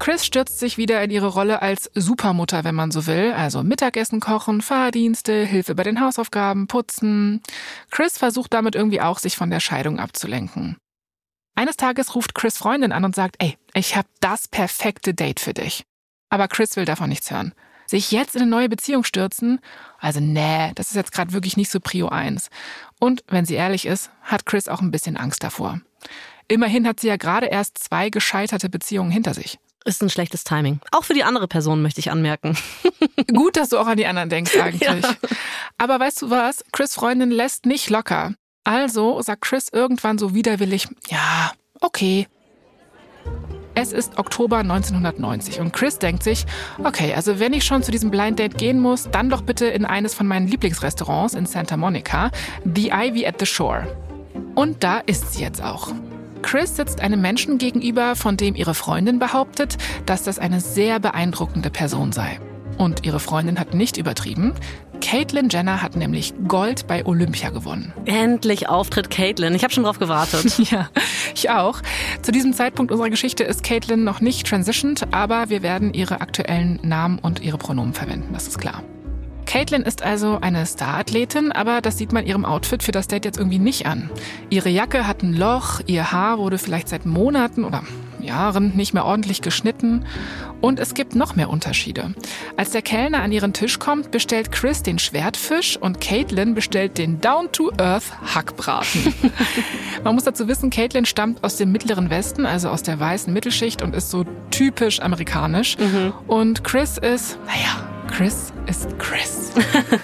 [0.00, 3.32] Chris stürzt sich wieder in ihre Rolle als Supermutter, wenn man so will.
[3.36, 7.42] Also Mittagessen kochen, Fahrdienste, Hilfe bei den Hausaufgaben, putzen.
[7.90, 10.78] Chris versucht damit irgendwie auch, sich von der Scheidung abzulenken.
[11.60, 15.52] Eines Tages ruft Chris Freundin an und sagt, ey, ich habe das perfekte Date für
[15.52, 15.84] dich.
[16.30, 17.52] Aber Chris will davon nichts hören.
[17.86, 19.60] Sich jetzt in eine neue Beziehung stürzen?
[19.98, 22.48] Also nee, das ist jetzt gerade wirklich nicht so Prio 1.
[22.98, 25.82] Und wenn sie ehrlich ist, hat Chris auch ein bisschen Angst davor.
[26.48, 29.58] Immerhin hat sie ja gerade erst zwei gescheiterte Beziehungen hinter sich.
[29.84, 30.80] Ist ein schlechtes Timing.
[30.92, 32.56] Auch für die andere Person möchte ich anmerken.
[33.34, 35.04] Gut, dass du auch an die anderen denkst eigentlich.
[35.04, 35.14] Ja.
[35.76, 36.64] Aber weißt du was?
[36.72, 38.32] Chris Freundin lässt nicht locker.
[38.64, 42.26] Also sagt Chris irgendwann so widerwillig, ja, okay.
[43.74, 46.44] Es ist Oktober 1990 und Chris denkt sich,
[46.82, 49.84] okay, also wenn ich schon zu diesem Blind Date gehen muss, dann doch bitte in
[49.84, 52.30] eines von meinen Lieblingsrestaurants in Santa Monica,
[52.64, 53.86] The Ivy at the Shore.
[54.54, 55.92] Und da ist sie jetzt auch.
[56.42, 61.70] Chris sitzt einem Menschen gegenüber, von dem ihre Freundin behauptet, dass das eine sehr beeindruckende
[61.70, 62.40] Person sei.
[62.76, 64.54] Und ihre Freundin hat nicht übertrieben.
[65.00, 67.92] Caitlyn Jenner hat nämlich Gold bei Olympia gewonnen.
[68.04, 69.54] Endlich Auftritt Caitlyn.
[69.54, 70.58] Ich habe schon drauf gewartet.
[70.70, 70.88] ja,
[71.34, 71.80] ich auch.
[72.22, 76.78] Zu diesem Zeitpunkt unserer Geschichte ist Caitlyn noch nicht transitioned, aber wir werden ihre aktuellen
[76.82, 78.82] Namen und ihre Pronomen verwenden, das ist klar.
[79.46, 83.36] Caitlin ist also eine Starathletin, aber das sieht man ihrem Outfit für das Date jetzt
[83.36, 84.08] irgendwie nicht an.
[84.48, 87.82] Ihre Jacke hat ein Loch, ihr Haar wurde vielleicht seit Monaten oder
[88.20, 90.04] Jahren nicht mehr ordentlich geschnitten.
[90.60, 92.14] Und es gibt noch mehr Unterschiede.
[92.56, 97.20] Als der Kellner an ihren Tisch kommt, bestellt Chris den Schwertfisch und Caitlin bestellt den
[97.20, 99.14] Down-to-Earth Hackbraten.
[100.04, 103.82] Man muss dazu wissen, Caitlin stammt aus dem mittleren Westen, also aus der weißen Mittelschicht
[103.82, 105.78] und ist so typisch amerikanisch.
[105.78, 106.12] Mhm.
[106.26, 109.52] Und Chris ist, naja, Chris ist Chris.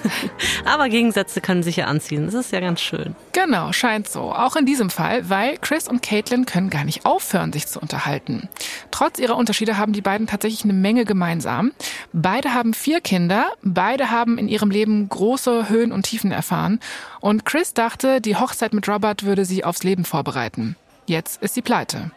[0.64, 2.26] Aber Gegensätze können sich ja anziehen.
[2.26, 3.14] Das ist ja ganz schön.
[3.32, 4.32] Genau, scheint so.
[4.32, 8.48] Auch in diesem Fall, weil Chris und Caitlin können gar nicht aufhören, sich zu unterhalten.
[8.90, 11.72] Trotz ihrer Unterschiede haben die beiden tatsächlich eine Menge gemeinsam.
[12.12, 16.80] Beide haben vier Kinder, beide haben in ihrem Leben große Höhen und Tiefen erfahren.
[17.20, 20.76] Und Chris dachte, die Hochzeit mit Robert würde sie aufs Leben vorbereiten.
[21.06, 22.10] Jetzt ist sie pleite.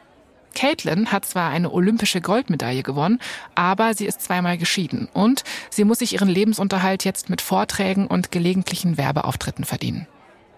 [0.60, 3.20] Caitlin hat zwar eine olympische Goldmedaille gewonnen,
[3.56, 8.34] aber sie ist zweimal geschieden und sie muss sich ihren Lebensunterhalt jetzt mit Vorträgen und
[8.34, 10.06] gelegentlichen Werbeauftritten verdienen.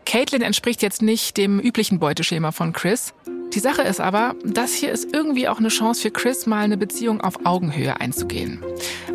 [0.07, 3.13] Caitlin entspricht jetzt nicht dem üblichen Beuteschema von Chris.
[3.53, 6.77] Die Sache ist aber, das hier ist irgendwie auch eine Chance für Chris, mal eine
[6.77, 8.63] Beziehung auf Augenhöhe einzugehen.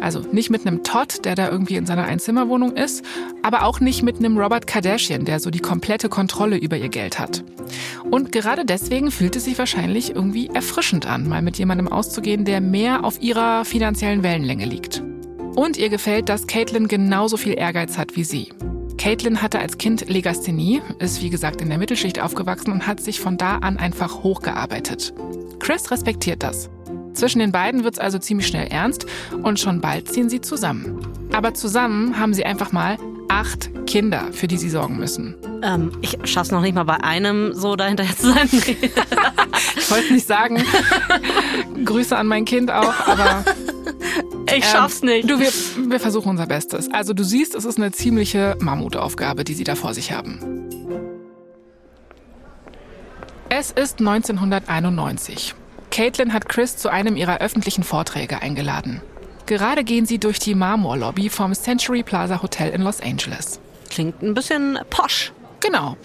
[0.03, 3.03] Also nicht mit einem Todd, der da irgendwie in seiner Einzimmerwohnung ist,
[3.43, 7.19] aber auch nicht mit einem Robert Kardashian, der so die komplette Kontrolle über ihr Geld
[7.19, 7.45] hat.
[8.11, 12.61] Und gerade deswegen fühlt es sich wahrscheinlich irgendwie erfrischend an, mal mit jemandem auszugehen, der
[12.61, 15.03] mehr auf ihrer finanziellen Wellenlänge liegt.
[15.55, 18.51] Und ihr gefällt, dass Caitlin genauso viel Ehrgeiz hat wie sie.
[18.99, 23.21] Caitlin hatte als Kind Legasthenie, ist wie gesagt in der Mittelschicht aufgewachsen und hat sich
[23.21, 25.13] von da an einfach hochgearbeitet.
[25.59, 26.71] Chris respektiert das.
[27.13, 29.07] Zwischen den beiden wird es also ziemlich schnell ernst
[29.43, 31.01] und schon bald ziehen sie zusammen.
[31.33, 35.35] Aber zusammen haben sie einfach mal acht Kinder, für die sie sorgen müssen.
[35.63, 38.49] Ähm, ich schaff's noch nicht mal bei einem so dahinterher zu sein.
[38.53, 40.63] ich wollte nicht sagen,
[41.85, 43.45] Grüße an mein Kind auch, aber
[44.55, 45.31] ich schaff's ähm, nicht.
[45.31, 45.51] Du, wir,
[45.91, 46.93] wir versuchen unser Bestes.
[46.93, 50.67] Also du siehst, es ist eine ziemliche Mammutaufgabe, die sie da vor sich haben.
[53.49, 55.55] Es ist 1991.
[55.91, 59.01] Caitlin hat Chris zu einem ihrer öffentlichen Vorträge eingeladen.
[59.47, 63.61] Gerade gehen sie durch die Marmorlobby vom Century Plaza Hotel in Los Angeles.
[63.89, 65.33] Klingt ein bisschen posch.
[65.61, 65.97] Genau.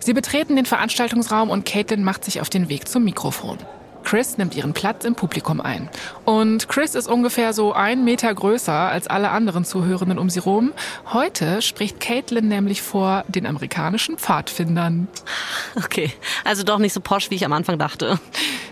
[0.00, 3.58] Sie betreten den Veranstaltungsraum und Caitlin macht sich auf den Weg zum Mikrofon.
[4.06, 5.88] Chris nimmt ihren Platz im Publikum ein.
[6.24, 10.72] Und Chris ist ungefähr so ein Meter größer als alle anderen Zuhörenden um sie rum.
[11.12, 15.08] Heute spricht Caitlin nämlich vor den amerikanischen Pfadfindern.
[15.74, 16.12] Okay,
[16.44, 18.20] also doch nicht so posch, wie ich am Anfang dachte.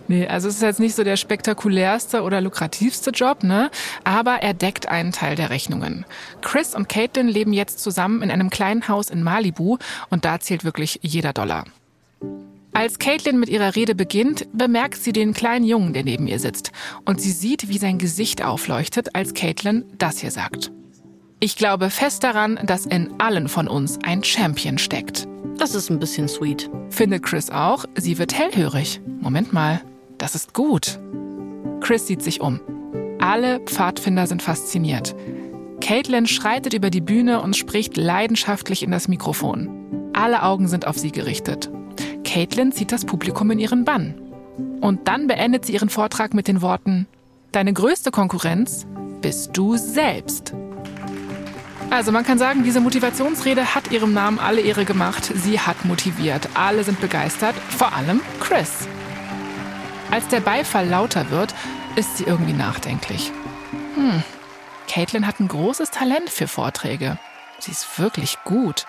[0.07, 3.71] Nee, also es ist jetzt nicht so der spektakulärste oder lukrativste Job, ne?
[4.05, 6.07] Aber er deckt einen Teil der Rechnungen.
[6.43, 9.79] Chris und Caitlin leben jetzt zusammen in einem kleinen Haus in Malibu
[10.11, 11.65] und da zählt wirklich jeder Dollar.
[12.75, 16.73] Als Caitlin mit ihrer Rede beginnt, bemerkt sie den kleinen Jungen, der neben ihr sitzt.
[17.05, 20.73] Und sie sieht, wie sein Gesicht aufleuchtet, als Caitlin das hier sagt.
[21.39, 25.29] Ich glaube fest daran, dass in allen von uns ein Champion steckt.
[25.57, 26.69] Das ist ein bisschen sweet.
[26.91, 27.85] Findet Chris auch.
[27.97, 29.01] Sie wird hellhörig.
[29.21, 29.81] Moment mal,
[30.19, 30.99] das ist gut.
[31.81, 32.61] Chris sieht sich um.
[33.21, 35.15] Alle Pfadfinder sind fasziniert.
[35.81, 40.11] Caitlin schreitet über die Bühne und spricht leidenschaftlich in das Mikrofon.
[40.13, 41.71] Alle Augen sind auf sie gerichtet.
[42.35, 44.15] Caitlin zieht das Publikum in ihren Bann.
[44.81, 47.07] Und dann beendet sie ihren Vortrag mit den Worten,
[47.53, 48.85] Deine größte Konkurrenz
[49.21, 50.53] bist du selbst.
[51.91, 55.31] Also man kann sagen, diese Motivationsrede hat ihrem Namen alle Ehre gemacht.
[55.33, 56.49] Sie hat motiviert.
[56.55, 58.89] Alle sind begeistert, vor allem Chris.
[60.11, 61.55] Als der Beifall lauter wird,
[61.95, 63.31] ist sie irgendwie nachdenklich.
[63.95, 64.25] Hm,
[64.89, 67.17] Caitlin hat ein großes Talent für Vorträge.
[67.61, 68.87] Sie ist wirklich gut.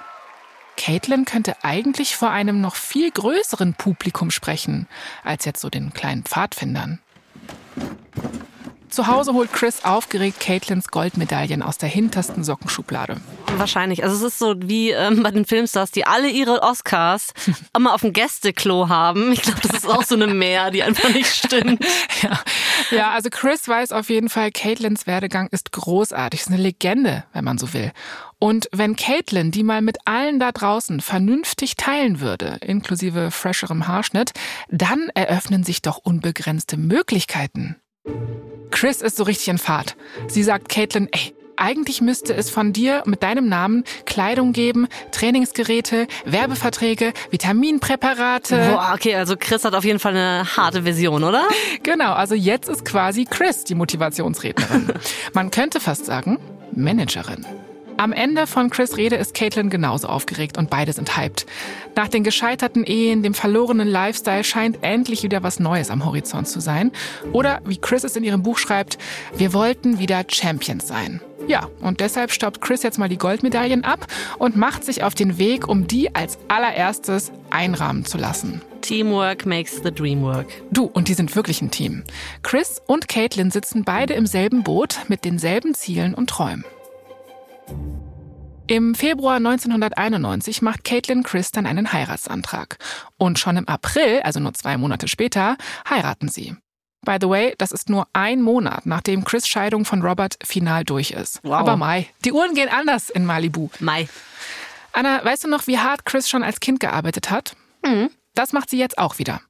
[0.78, 4.88] Caitlin könnte eigentlich vor einem noch viel größeren Publikum sprechen,
[5.24, 7.00] als jetzt so den kleinen Pfadfindern.
[8.96, 13.18] Zu Hause holt Chris aufgeregt Caitlins Goldmedaillen aus der hintersten Sockenschublade.
[13.58, 14.06] Wahrscheinlich.
[14.06, 17.34] Also es ist so wie ähm, bei den Filmstars, die alle ihre Oscars
[17.76, 19.34] immer auf dem Gästeklo haben.
[19.34, 21.86] Ich glaube, das ist auch so eine Mehr, die einfach nicht stimmt.
[22.22, 22.40] ja.
[22.90, 26.40] ja, also Chris weiß auf jeden Fall, Caitlins Werdegang ist großartig.
[26.40, 27.92] Ist eine Legende, wenn man so will.
[28.40, 34.32] Und wenn Caitlin die mal mit allen da draußen vernünftig teilen würde, inklusive fresherem Haarschnitt,
[34.70, 37.78] dann eröffnen sich doch unbegrenzte Möglichkeiten.
[38.72, 39.96] Chris ist so richtig in Fahrt.
[40.28, 46.08] Sie sagt Caitlin, ey, eigentlich müsste es von dir mit deinem Namen Kleidung geben, Trainingsgeräte,
[46.26, 48.72] Werbeverträge, Vitaminpräparate.
[48.72, 51.44] Boah, okay, also Chris hat auf jeden Fall eine harte Vision, oder?
[51.84, 54.92] Genau, also jetzt ist quasi Chris die Motivationsrednerin.
[55.34, 56.40] Man könnte fast sagen,
[56.74, 57.46] Managerin.
[57.98, 61.46] Am Ende von Chris Rede ist Caitlin genauso aufgeregt und beide sind hyped.
[61.96, 66.60] Nach den gescheiterten Ehen, dem verlorenen Lifestyle scheint endlich wieder was Neues am Horizont zu
[66.60, 66.92] sein.
[67.32, 68.98] Oder wie Chris es in ihrem Buch schreibt,
[69.38, 71.22] wir wollten wieder Champions sein.
[71.48, 74.08] Ja, und deshalb staubt Chris jetzt mal die Goldmedaillen ab
[74.40, 78.62] und macht sich auf den Weg, um die als allererstes einrahmen zu lassen.
[78.82, 80.48] Teamwork makes the dream work.
[80.72, 82.04] Du, und die sind wirklich ein Team.
[82.44, 86.66] Chris und Caitlin sitzen beide im selben Boot mit denselben Zielen und Träumen.
[88.68, 92.78] Im Februar 1991 macht Caitlin Chris dann einen Heiratsantrag.
[93.18, 95.56] Und schon im April, also nur zwei Monate später,
[95.88, 96.56] heiraten sie.
[97.06, 101.12] By the way, das ist nur ein Monat, nachdem Chris Scheidung von Robert final durch
[101.12, 101.40] ist.
[101.44, 101.54] Wow.
[101.54, 103.70] Aber Mai, die Uhren gehen anders in Malibu.
[103.80, 104.10] Mai.
[104.92, 107.56] Anna, weißt du noch, wie hart Chris schon als Kind gearbeitet hat?
[107.86, 108.10] Mhm.
[108.34, 109.42] Das macht sie jetzt auch wieder.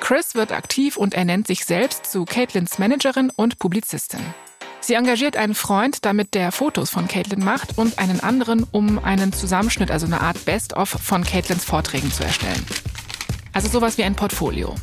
[0.00, 4.20] Chris wird aktiv und ernennt sich selbst zu Caitlins Managerin und Publizistin.
[4.80, 9.32] Sie engagiert einen Freund, damit der Fotos von Caitlin macht und einen anderen, um einen
[9.32, 12.64] Zusammenschnitt, also eine Art Best-of von Caitlins Vorträgen zu erstellen.
[13.52, 14.74] Also sowas wie ein Portfolio.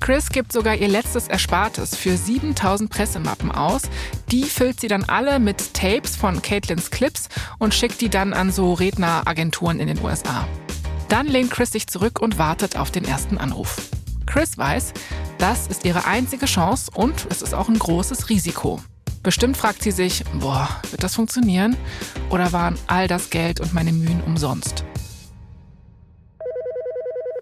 [0.00, 3.82] Chris gibt sogar ihr letztes Erspartes für 7000 Pressemappen aus.
[4.30, 7.28] Die füllt sie dann alle mit Tapes von Caitlins Clips
[7.58, 10.46] und schickt die dann an so Redneragenturen in den USA.
[11.08, 13.76] Dann lehnt Chris sich zurück und wartet auf den ersten Anruf.
[14.26, 14.94] Chris weiß,
[15.38, 18.80] das ist ihre einzige Chance und es ist auch ein großes Risiko.
[19.24, 21.78] Bestimmt fragt sie sich, boah, wird das funktionieren?
[22.28, 24.84] Oder waren all das Geld und meine Mühen umsonst?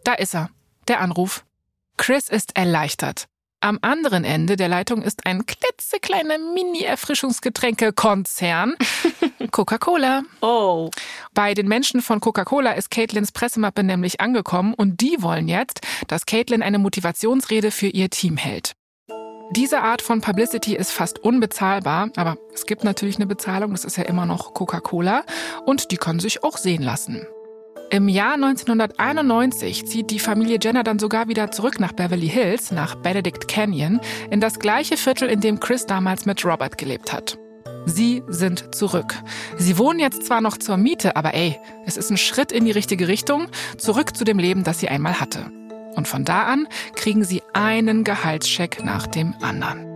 [0.04, 0.50] Da ist er,
[0.86, 1.44] der Anruf.
[1.96, 3.26] Chris ist erleichtert.
[3.58, 8.76] Am anderen Ende der Leitung ist ein klitzekleiner Mini-Erfrischungsgetränke-Konzern.
[9.50, 10.22] Coca-Cola.
[10.40, 10.88] Oh.
[11.34, 16.26] Bei den Menschen von Coca-Cola ist Caitlins Pressemappe nämlich angekommen und die wollen jetzt, dass
[16.26, 18.76] Caitlin eine Motivationsrede für ihr Team hält.
[19.54, 23.98] Diese Art von Publicity ist fast unbezahlbar, aber es gibt natürlich eine Bezahlung, das ist
[23.98, 25.24] ja immer noch Coca-Cola
[25.66, 27.26] und die kann sich auch sehen lassen.
[27.90, 32.94] Im Jahr 1991 zieht die Familie Jenner dann sogar wieder zurück nach Beverly Hills, nach
[32.94, 37.36] Benedict Canyon, in das gleiche Viertel, in dem Chris damals mit Robert gelebt hat.
[37.84, 39.14] Sie sind zurück.
[39.58, 42.70] Sie wohnen jetzt zwar noch zur Miete, aber ey, es ist ein Schritt in die
[42.70, 45.50] richtige Richtung, zurück zu dem Leben, das sie einmal hatte.
[45.94, 49.92] Und von da an kriegen sie einen Gehaltscheck nach dem anderen.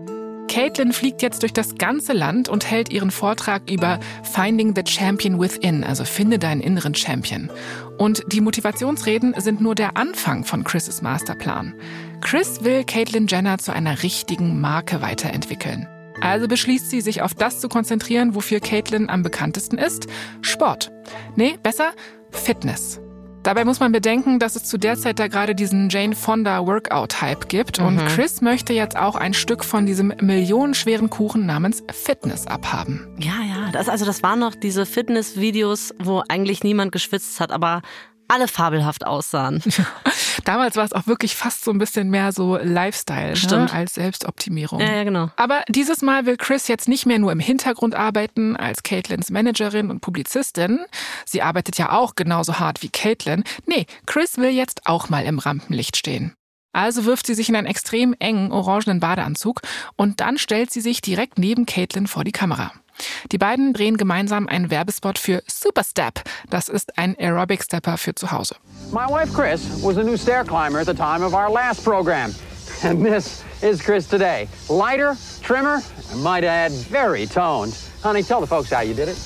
[0.49, 5.41] Caitlin fliegt jetzt durch das ganze Land und hält ihren Vortrag über Finding the Champion
[5.41, 7.51] Within, also finde deinen inneren Champion.
[7.99, 11.75] Und die Motivationsreden sind nur der Anfang von Chris' Masterplan.
[12.21, 15.89] Chris will Caitlin Jenner zu einer richtigen Marke weiterentwickeln.
[16.21, 20.07] Also beschließt sie, sich auf das zu konzentrieren, wofür Caitlin am bekanntesten ist.
[20.41, 20.91] Sport.
[21.35, 21.93] Nee, besser
[22.31, 23.01] Fitness.
[23.47, 27.49] Dabei muss man bedenken, dass es zu der Zeit da gerade diesen Jane Fonda Workout-Hype
[27.49, 27.79] gibt.
[27.79, 28.09] Und Mhm.
[28.09, 33.07] Chris möchte jetzt auch ein Stück von diesem millionenschweren Kuchen namens Fitness abhaben.
[33.21, 33.71] Ja, ja.
[33.71, 37.83] Das, also das waren noch diese Fitnessvideos, wo eigentlich niemand geschwitzt hat, aber
[38.29, 39.63] alle fabelhaft aussahen.
[40.45, 43.35] Damals war es auch wirklich fast so ein bisschen mehr so Lifestyle.
[43.51, 44.81] Ne, als Selbstoptimierung.
[44.81, 45.31] Ja, ja, genau.
[45.37, 49.91] Aber dieses Mal will Chris jetzt nicht mehr nur im Hintergrund arbeiten als Caitlins Managerin
[49.91, 50.81] und Publizistin.
[51.25, 53.45] Sie arbeitet ja auch genauso hart wie Caitlin.
[53.67, 56.35] Nee, Chris will jetzt auch mal im Rampenlicht stehen.
[56.73, 59.63] Also wirft sie sich in einen extrem engen orangenen Badeanzug
[59.97, 62.71] und dann stellt sie sich direkt neben Caitlin vor die Kamera.
[63.33, 66.23] Die beiden drehen gemeinsam einen Werbespot für Superstep.
[66.51, 68.57] Das ist ein Aerobic-Stepper für zu Hause.
[68.93, 72.35] My wife Chris was a new stair climber at the time of our last program.
[72.83, 74.49] And this is Chris today.
[74.69, 75.83] Lighter, trimmer,
[76.13, 77.75] and might add, very toned.
[78.03, 79.17] Honey, tell the folks how you did it.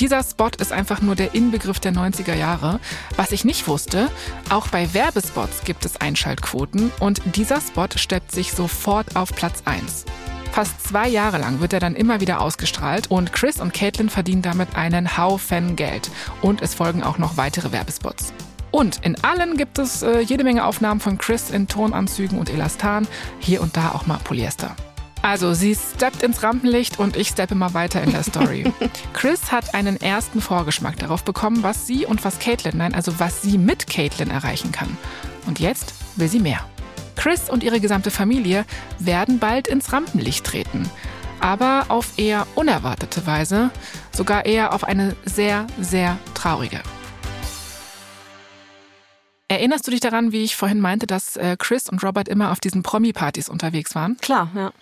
[0.00, 2.80] Dieser Spot ist einfach nur der Inbegriff der 90er Jahre.
[3.16, 4.10] Was ich nicht wusste,
[4.50, 10.04] auch bei Werbespots gibt es Einschaltquoten und dieser Spot steppt sich sofort auf Platz 1.
[10.52, 14.42] Fast zwei Jahre lang wird er dann immer wieder ausgestrahlt und Chris und Caitlin verdienen
[14.42, 16.10] damit einen Haufen Geld.
[16.42, 18.34] Und es folgen auch noch weitere Werbespots.
[18.70, 23.08] Und in allen gibt es äh, jede Menge Aufnahmen von Chris in Tonanzügen und Elastan,
[23.38, 24.76] hier und da auch mal Polyester.
[25.22, 28.70] Also, sie steppt ins Rampenlicht und ich steppe mal weiter in der Story.
[29.14, 33.40] Chris hat einen ersten Vorgeschmack darauf bekommen, was sie und was Caitlin, nein, also was
[33.40, 34.98] sie mit Caitlin erreichen kann.
[35.46, 36.66] Und jetzt will sie mehr.
[37.16, 38.64] Chris und ihre gesamte Familie
[38.98, 40.88] werden bald ins Rampenlicht treten.
[41.40, 43.70] Aber auf eher unerwartete Weise,
[44.12, 46.80] sogar eher auf eine sehr, sehr traurige.
[49.52, 52.60] Erinnerst du dich daran, wie ich vorhin meinte, dass äh, Chris und Robert immer auf
[52.60, 54.16] diesen Promi-Partys unterwegs waren?
[54.16, 54.72] Klar, ja.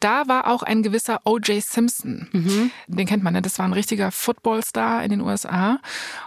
[0.00, 1.62] Da war auch ein gewisser O.J.
[1.62, 2.26] Simpson.
[2.88, 3.40] Den kennt man, ne?
[3.40, 5.78] Das war ein richtiger Footballstar in den USA.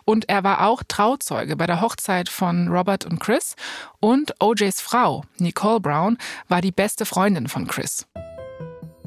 [0.05, 3.57] Und er war auch Trauzeuge bei der Hochzeit von Robert und Chris.
[3.99, 8.07] Und O.J.s Frau, Nicole Brown, war die beste Freundin von Chris.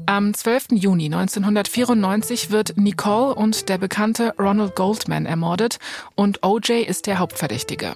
[0.05, 0.67] Am 12.
[0.73, 5.79] Juni 1994 wird Nicole und der bekannte Ronald Goldman ermordet
[6.13, 7.95] und OJ ist der Hauptverdächtige.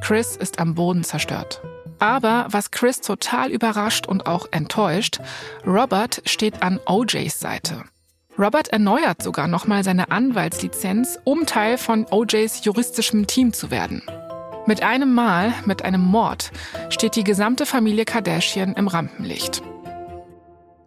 [0.00, 1.60] Chris ist am Boden zerstört.
[1.98, 5.18] Aber was Chris total überrascht und auch enttäuscht,
[5.66, 7.84] Robert steht an OJs Seite.
[8.38, 14.02] Robert erneuert sogar nochmal seine Anwaltslizenz, um Teil von OJs juristischem Team zu werden.
[14.66, 16.50] Mit einem Mal, mit einem Mord,
[16.90, 19.62] steht die gesamte Familie Kardashian im Rampenlicht.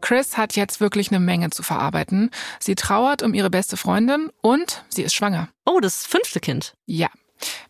[0.01, 2.29] Chris hat jetzt wirklich eine Menge zu verarbeiten.
[2.59, 5.49] Sie trauert um ihre beste Freundin und sie ist schwanger.
[5.65, 6.73] Oh, das fünfte Kind.
[6.85, 7.09] Ja.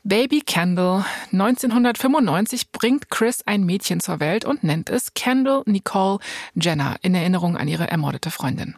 [0.03, 1.05] Baby Kendall.
[1.31, 6.19] 1995 bringt Chris ein Mädchen zur Welt und nennt es Kendall Nicole
[6.55, 8.75] Jenner in Erinnerung an ihre ermordete Freundin.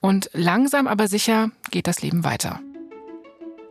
[0.00, 2.60] Und langsam aber sicher geht das Leben weiter.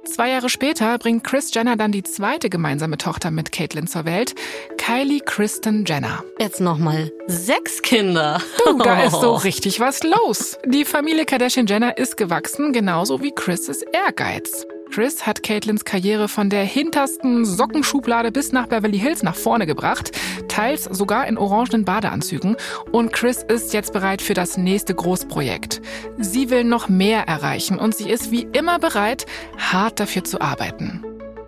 [0.06, 4.34] Zwei Jahre später bringt Chris Jenner dann die zweite gemeinsame Tochter mit Caitlyn zur Welt,
[4.78, 6.24] Kylie Kristen Jenner.
[6.40, 8.42] Jetzt nochmal sechs Kinder.
[8.66, 10.58] Du, da ist so richtig was los.
[10.66, 14.66] Die Familie Kardashian Jenner ist gewachsen, genauso wie Chris' Ehrgeiz.
[14.92, 20.12] Chris hat Caitlyns Karriere von der hintersten Sockenschublade bis nach Beverly Hills nach vorne gebracht,
[20.48, 22.56] teils sogar in orangenen Badeanzügen.
[22.92, 25.82] Und Chris ist jetzt bereit für das nächste Großprojekt.
[26.18, 29.26] Sie will noch mehr erreichen und sie ist wie immer bereit,
[29.58, 31.04] hart dafür zu arbeiten.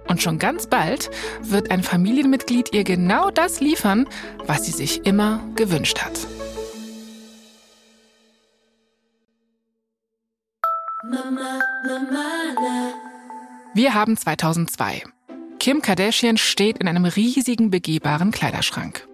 [0.07, 1.09] Und schon ganz bald
[1.41, 4.07] wird ein Familienmitglied ihr genau das liefern,
[4.45, 6.27] was sie sich immer gewünscht hat.
[11.03, 13.10] Mama, Mama.
[13.73, 15.03] Wir haben 2002.
[15.59, 19.07] Kim Kardashian steht in einem riesigen begehbaren Kleiderschrank.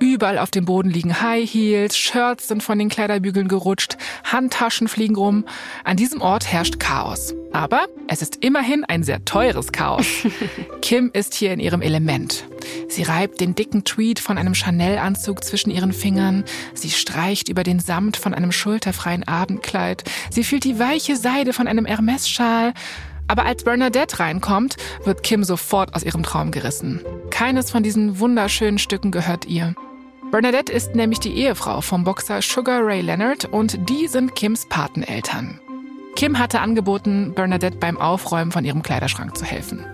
[0.00, 5.16] Überall auf dem Boden liegen High Heels, Shirts sind von den Kleiderbügeln gerutscht, Handtaschen fliegen
[5.16, 5.46] rum.
[5.84, 7.34] An diesem Ort herrscht Chaos.
[7.52, 10.04] Aber es ist immerhin ein sehr teures Chaos.
[10.82, 12.44] Kim ist hier in ihrem Element.
[12.88, 16.44] Sie reibt den dicken Tweed von einem Chanel-Anzug zwischen ihren Fingern.
[16.74, 20.04] Sie streicht über den Samt von einem schulterfreien Abendkleid.
[20.30, 22.74] Sie fühlt die weiche Seide von einem Hermes-Schal.
[23.28, 27.00] Aber als Bernadette reinkommt, wird Kim sofort aus ihrem Traum gerissen.
[27.30, 29.74] Keines von diesen wunderschönen Stücken gehört ihr.
[30.30, 35.60] Bernadette ist nämlich die Ehefrau vom Boxer Sugar Ray Leonard und die sind Kims Pateneltern.
[36.16, 39.84] Kim hatte angeboten, Bernadette beim Aufräumen von ihrem Kleiderschrank zu helfen.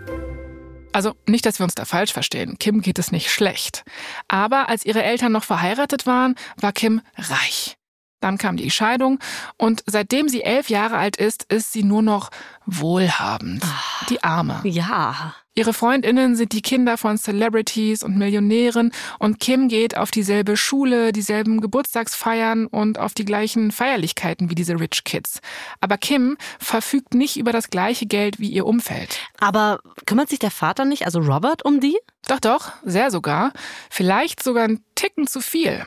[0.93, 2.59] Also nicht, dass wir uns da falsch verstehen.
[2.59, 3.85] Kim geht es nicht schlecht.
[4.27, 7.78] Aber als ihre Eltern noch verheiratet waren, war Kim reich.
[8.21, 9.19] Dann kam die Scheidung
[9.57, 12.31] und seitdem sie elf Jahre alt ist, ist sie nur noch
[12.67, 13.63] wohlhabend.
[13.65, 14.61] Ah, die Arme.
[14.65, 15.35] Ja.
[15.59, 21.11] Ihre Freundinnen sind die Kinder von Celebrities und Millionären und Kim geht auf dieselbe Schule,
[21.11, 25.41] dieselben Geburtstagsfeiern und auf die gleichen Feierlichkeiten wie diese Rich Kids.
[25.81, 29.19] Aber Kim verfügt nicht über das gleiche Geld wie ihr Umfeld.
[29.41, 31.99] Aber kümmert sich der Vater nicht, also Robert, um die?
[32.29, 33.53] Doch, doch, sehr sogar.
[33.91, 35.85] Vielleicht sogar ein Ticken zu viel.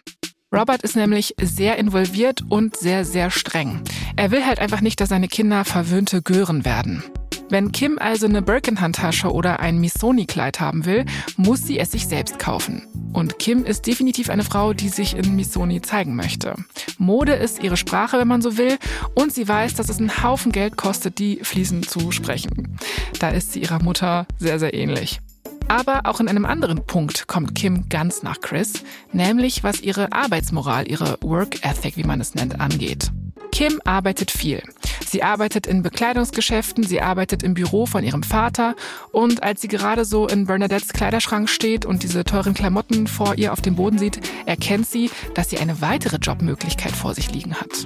[0.53, 3.81] Robert ist nämlich sehr involviert und sehr, sehr streng.
[4.17, 7.03] Er will halt einfach nicht, dass seine Kinder verwöhnte Gören werden.
[7.49, 11.05] Wenn Kim also eine Birkenhandtasche oder ein Missoni-Kleid haben will,
[11.37, 12.87] muss sie es sich selbst kaufen.
[13.13, 16.55] Und Kim ist definitiv eine Frau, die sich in Missoni zeigen möchte.
[16.97, 18.77] Mode ist ihre Sprache, wenn man so will,
[19.15, 22.77] und sie weiß, dass es einen Haufen Geld kostet, die fließend zu sprechen.
[23.19, 25.19] Da ist sie ihrer Mutter sehr, sehr ähnlich.
[25.67, 28.83] Aber auch in einem anderen Punkt kommt Kim ganz nach Chris,
[29.13, 33.11] nämlich was ihre Arbeitsmoral, ihre Work Ethic, wie man es nennt, angeht.
[33.51, 34.63] Kim arbeitet viel.
[35.05, 38.75] Sie arbeitet in Bekleidungsgeschäften, sie arbeitet im Büro von ihrem Vater
[39.11, 43.51] und als sie gerade so in Bernadettes Kleiderschrank steht und diese teuren Klamotten vor ihr
[43.51, 47.85] auf dem Boden sieht, erkennt sie, dass sie eine weitere Jobmöglichkeit vor sich liegen hat.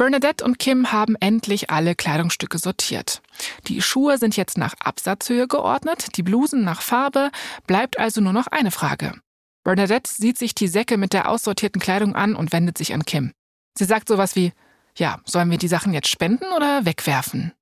[0.00, 3.20] Bernadette und Kim haben endlich alle Kleidungsstücke sortiert.
[3.66, 7.30] Die Schuhe sind jetzt nach Absatzhöhe geordnet, die Blusen nach Farbe,
[7.66, 9.20] bleibt also nur noch eine Frage.
[9.62, 13.32] Bernadette sieht sich die Säcke mit der aussortierten Kleidung an und wendet sich an Kim.
[13.76, 14.54] Sie sagt sowas wie,
[14.96, 17.52] ja, sollen wir die Sachen jetzt spenden oder wegwerfen?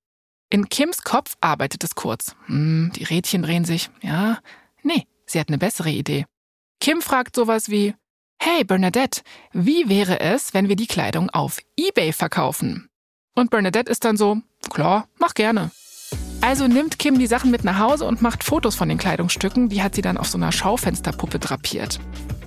[0.49, 2.37] In Kims Kopf arbeitet es kurz.
[2.47, 3.91] Hm, die Rädchen drehen sich.
[4.01, 4.39] Ja,
[4.85, 6.25] nee, sie hat eine bessere Idee.
[6.81, 7.97] Kim fragt sowas wie,
[8.41, 9.23] Hey Bernadette,
[9.53, 12.89] wie wäre es, wenn wir die Kleidung auf eBay verkaufen?
[13.35, 14.39] Und Bernadette ist dann so,
[14.71, 15.73] klar, mach gerne.
[16.41, 19.83] Also nimmt Kim die Sachen mit nach Hause und macht Fotos von den Kleidungsstücken, die
[19.83, 21.99] hat sie dann auf so einer Schaufensterpuppe drapiert.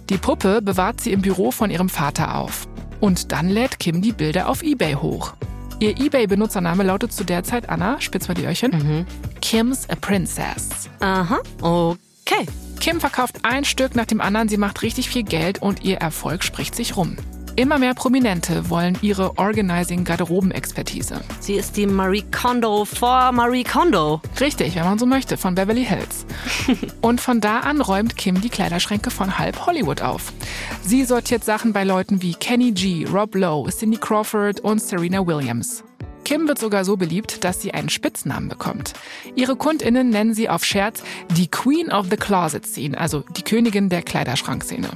[0.10, 2.70] Die Puppe bewahrt sie im Büro von ihrem Vater auf.
[3.02, 5.34] Und dann lädt Kim die Bilder auf eBay hoch.
[5.80, 9.06] Ihr eBay-Benutzername lautet zu der Zeit Anna, spitz mal die Öhrchen, mhm.
[9.42, 10.90] Kim's a Princess.
[11.02, 12.46] Aha, okay.
[12.82, 16.44] Kim verkauft ein Stück nach dem anderen, sie macht richtig viel Geld und ihr Erfolg
[16.44, 17.16] spricht sich rum.
[17.56, 21.22] immer mehr Prominente wollen ihre Organizing-Garderoben-Expertise.
[21.40, 24.20] Sie ist die Marie Kondo vor Marie Kondo.
[24.40, 26.26] Richtig, wenn man so möchte, von Beverly Hills.
[27.02, 30.34] und von da an räumt Kim die Kleiderschränke von halb Hollywood auf.
[30.82, 35.84] Sie sortiert Sachen bei Leuten wie Kenny G, Rob Lowe, Cindy Crawford und Serena Williams.
[36.24, 38.94] Kim wird sogar so beliebt, dass sie einen Spitznamen bekommt.
[39.36, 41.04] Ihre KundInnen nennen sie auf Scherz
[41.36, 44.90] die Queen of the Closet Scene, also die Königin der Kleiderschrankszene.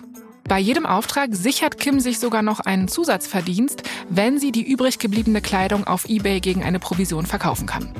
[0.47, 5.41] Bei jedem Auftrag sichert Kim sich sogar noch einen Zusatzverdienst, wenn sie die übrig gebliebene
[5.41, 7.91] Kleidung auf eBay gegen eine Provision verkaufen kann.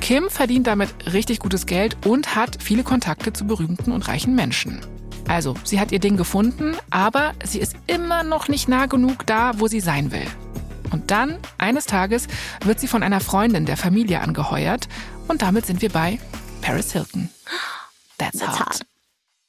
[0.00, 4.80] Kim verdient damit richtig gutes Geld und hat viele Kontakte zu berühmten und reichen Menschen.
[5.28, 9.52] Also, sie hat ihr Ding gefunden, aber sie ist immer noch nicht nah genug da,
[9.60, 10.26] wo sie sein will.
[10.92, 12.28] Und dann, eines Tages,
[12.64, 14.88] wird sie von einer Freundin der Familie angeheuert
[15.28, 16.18] und damit sind wir bei
[16.60, 17.30] Paris Hilton.
[18.18, 18.66] That's, That's hot.
[18.66, 18.80] hot.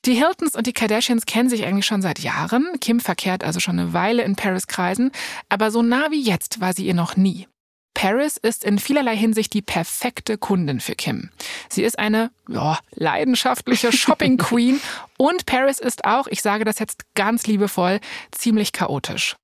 [0.05, 2.67] Die Hiltons und die Kardashians kennen sich eigentlich schon seit Jahren.
[2.81, 5.11] Kim verkehrt also schon eine Weile in Paris Kreisen,
[5.47, 7.47] aber so nah wie jetzt war sie ihr noch nie.
[7.93, 11.29] Paris ist in vielerlei Hinsicht die perfekte Kundin für Kim.
[11.69, 14.81] Sie ist eine ja, leidenschaftliche Shopping Queen
[15.17, 17.99] und Paris ist auch, ich sage das jetzt ganz liebevoll,
[18.31, 19.37] ziemlich chaotisch.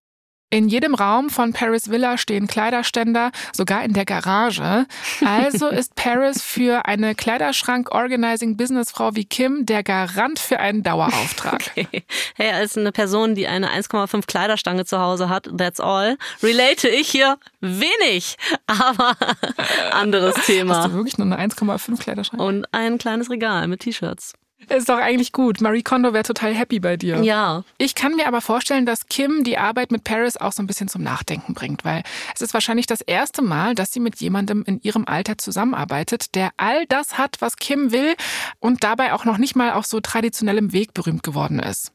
[0.52, 4.88] In jedem Raum von Paris Villa stehen Kleiderständer, sogar in der Garage.
[5.24, 11.70] Also ist Paris für eine Kleiderschrank-Organizing-Businessfrau wie Kim der Garant für einen Dauerauftrag.
[12.36, 17.10] Hey, als eine Person, die eine 1,5 Kleiderstange zu Hause hat, that's all, relate ich
[17.10, 18.38] hier wenig.
[18.66, 19.16] Aber
[19.91, 20.88] anderes Hast Thema.
[20.88, 22.41] du wirklich nur eine 1,5 Kleiderschrank?
[22.41, 24.34] Und ein kleines Regal mit T-Shirts.
[24.68, 25.62] Ist doch eigentlich gut.
[25.62, 27.24] Marie Kondo wäre total happy bei dir.
[27.24, 27.64] Ja.
[27.78, 30.89] Ich kann mir aber vorstellen, dass Kim die Arbeit mit Paris auch so ein bisschen
[30.89, 32.03] zum Nachdenken bringt, weil
[32.36, 36.51] es ist wahrscheinlich das erste Mal, dass sie mit jemandem in ihrem Alter zusammenarbeitet, der
[36.57, 38.16] all das hat, was Kim will
[38.60, 41.91] und dabei auch noch nicht mal auf so traditionellem Weg berühmt geworden ist.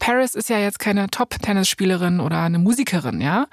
[0.00, 3.46] Paris ist ja jetzt keine Top-Tennisspielerin oder eine Musikerin, ja?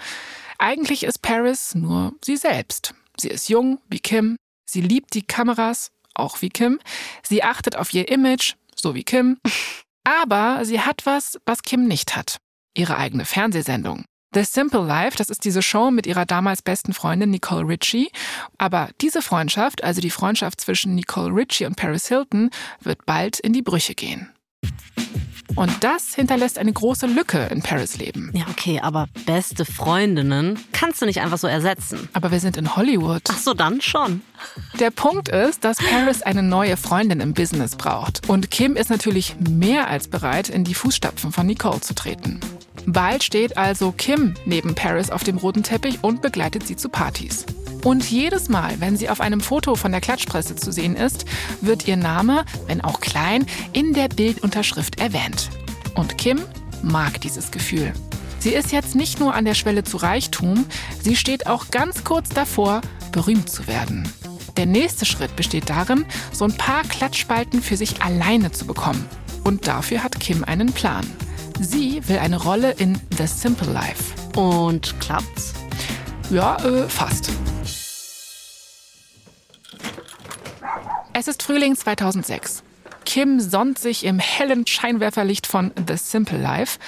[0.57, 2.93] Eigentlich ist Paris nur sie selbst.
[3.17, 4.37] Sie ist jung, wie Kim.
[4.65, 6.79] Sie liebt die Kameras, auch wie Kim.
[7.23, 9.39] Sie achtet auf ihr Image, so wie Kim.
[10.03, 12.37] Aber sie hat was, was Kim nicht hat.
[12.73, 14.03] Ihre eigene Fernsehsendung.
[14.33, 18.09] The Simple Life, das ist diese Show mit ihrer damals besten Freundin Nicole Richie.
[18.57, 22.49] Aber diese Freundschaft, also die Freundschaft zwischen Nicole Richie und Paris Hilton,
[22.81, 24.32] wird bald in die Brüche gehen.
[25.55, 28.31] Und das hinterlässt eine große Lücke in Paris Leben.
[28.33, 32.09] Ja, okay, aber beste Freundinnen kannst du nicht einfach so ersetzen.
[32.13, 33.21] Aber wir sind in Hollywood.
[33.29, 34.21] Ach so, dann schon.
[34.79, 38.27] Der Punkt ist, dass Paris eine neue Freundin im Business braucht.
[38.27, 42.39] Und Kim ist natürlich mehr als bereit, in die Fußstapfen von Nicole zu treten.
[42.85, 47.45] Bald steht also Kim neben Paris auf dem roten Teppich und begleitet sie zu Partys.
[47.83, 51.25] Und jedes Mal, wenn sie auf einem Foto von der Klatschpresse zu sehen ist,
[51.61, 55.49] wird ihr Name, wenn auch klein, in der Bildunterschrift erwähnt.
[55.95, 56.41] Und Kim
[56.81, 57.93] mag dieses Gefühl.
[58.39, 60.65] Sie ist jetzt nicht nur an der Schwelle zu Reichtum,
[61.01, 62.81] sie steht auch ganz kurz davor,
[63.11, 64.07] berühmt zu werden.
[64.57, 69.05] Der nächste Schritt besteht darin, so ein paar Klatschspalten für sich alleine zu bekommen.
[69.43, 71.05] Und dafür hat Kim einen Plan.
[71.59, 74.13] Sie will eine Rolle in The Simple Life.
[74.39, 75.53] Und klappt's?
[76.29, 77.31] Ja, äh, fast.
[81.15, 82.63] Es ist Frühling 2006.
[83.05, 86.79] Kim sonnt sich im hellen Scheinwerferlicht von The Simple Life.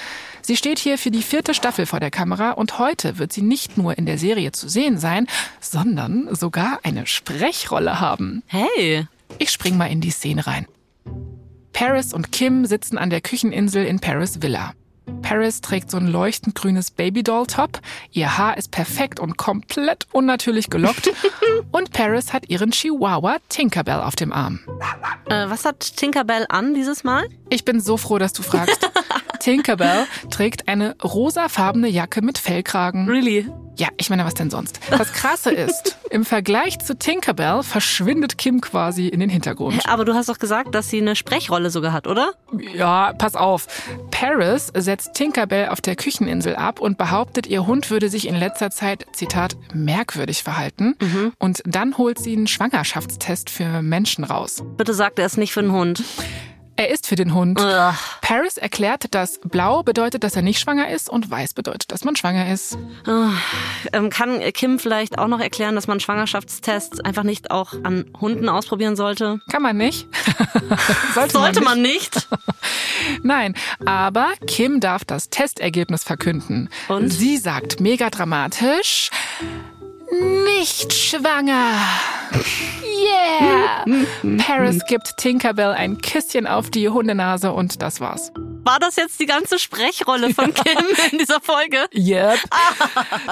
[0.42, 3.78] Sie steht hier für die vierte Staffel vor der Kamera und heute wird sie nicht
[3.78, 5.28] nur in der Serie zu sehen sein,
[5.60, 8.42] sondern sogar eine Sprechrolle haben.
[8.48, 9.06] Hey.
[9.38, 10.66] Ich spring mal in die Szene rein.
[11.72, 14.72] Paris und Kim sitzen an der Kücheninsel in Paris Villa.
[15.22, 17.80] Paris trägt so ein leuchtend grünes Babydoll-Top.
[18.12, 21.10] Ihr Haar ist perfekt und komplett unnatürlich gelockt.
[21.72, 24.60] und Paris hat ihren Chihuahua Tinkerbell auf dem Arm.
[25.28, 27.26] Äh, was hat Tinkerbell an dieses Mal?
[27.50, 28.88] Ich bin so froh, dass du fragst.
[29.40, 33.08] Tinkerbell trägt eine rosafarbene Jacke mit Fellkragen.
[33.08, 33.50] Really?
[33.78, 34.80] Ja, ich meine, was denn sonst?
[34.90, 39.86] Das Krasse ist, im Vergleich zu Tinkerbell verschwindet Kim quasi in den Hintergrund.
[39.86, 42.32] Aber du hast doch gesagt, dass sie eine Sprechrolle sogar hat, oder?
[42.74, 43.66] Ja, pass auf.
[44.10, 48.70] Paris setzt Tinkerbell auf der Kücheninsel ab und behauptet, ihr Hund würde sich in letzter
[48.70, 50.94] Zeit, Zitat, merkwürdig verhalten.
[51.38, 54.62] Und dann holt sie einen Schwangerschaftstest für Menschen raus.
[54.76, 56.02] Bitte sagt er es nicht für einen Hund.
[56.76, 57.60] Er ist für den Hund.
[57.60, 57.94] Ugh.
[58.20, 62.16] Paris erklärt, dass blau bedeutet, dass er nicht schwanger ist und weiß bedeutet, dass man
[62.16, 62.76] schwanger ist.
[63.92, 68.48] Ähm, kann Kim vielleicht auch noch erklären, dass man Schwangerschaftstests einfach nicht auch an Hunden
[68.48, 69.40] ausprobieren sollte?
[69.50, 70.08] Kann man nicht.
[71.14, 72.28] Sollte, Sollte man man nicht.
[73.22, 73.54] Nein,
[73.84, 76.68] aber Kim darf das Testergebnis verkünden.
[76.88, 77.10] Und?
[77.10, 79.10] Sie sagt mega dramatisch,
[80.10, 81.78] nicht schwanger.
[82.82, 83.84] Yeah!
[84.38, 88.32] Paris gibt Tinkerbell ein Küsschen auf die Hundenase und das war's.
[88.64, 90.78] War das jetzt die ganze Sprechrolle von Kim
[91.12, 91.86] in dieser Folge?
[91.94, 92.38] Yep.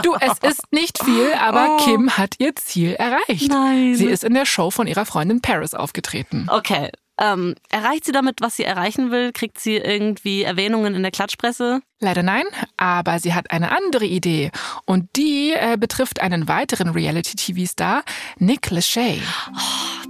[0.03, 1.85] Du, es ist nicht viel, aber Oh.
[1.85, 3.49] Kim hat ihr Ziel erreicht.
[3.51, 3.95] Nein.
[3.95, 6.47] Sie ist in der Show von ihrer Freundin Paris aufgetreten.
[6.51, 6.91] Okay.
[7.19, 9.33] Ähm, erreicht sie damit, was sie erreichen will?
[9.33, 11.81] Kriegt sie irgendwie Erwähnungen in der Klatschpresse?
[12.01, 12.45] Leider nein,
[12.77, 14.51] aber sie hat eine andere Idee.
[14.85, 18.03] Und die äh, betrifft einen weiteren Reality-TV-Star,
[18.39, 19.23] Nick Lachey.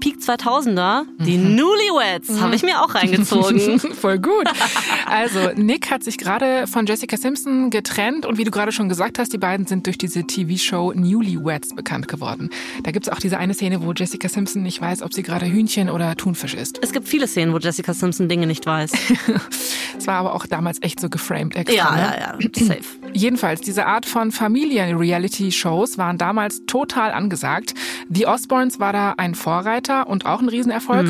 [0.00, 3.78] Peak 2000er, die Newlyweds, habe ich mir auch reingezogen.
[3.94, 4.46] Voll gut.
[5.06, 9.18] Also, Nick hat sich gerade von Jessica Simpson getrennt und wie du gerade schon gesagt
[9.18, 12.50] hast, die beiden sind durch diese TV-Show Newlyweds bekannt geworden.
[12.82, 15.88] Da gibt's auch diese eine Szene, wo Jessica Simpson nicht weiß, ob sie gerade Hühnchen
[15.88, 16.80] oder Thunfisch ist.
[16.82, 18.92] es gibt viele Szenen, wo Jessica Simpson Dinge nicht weiß.
[19.96, 21.98] Es war aber auch damals echt so geframed extra.
[21.98, 22.16] Ja, ne?
[22.18, 22.84] ja, ja, safe.
[23.12, 27.74] Jedenfalls, diese Art von Familien-Reality-Shows waren damals total angesagt.
[28.10, 31.08] The Osbournes war da ein Vorreiter und auch ein Riesenerfolg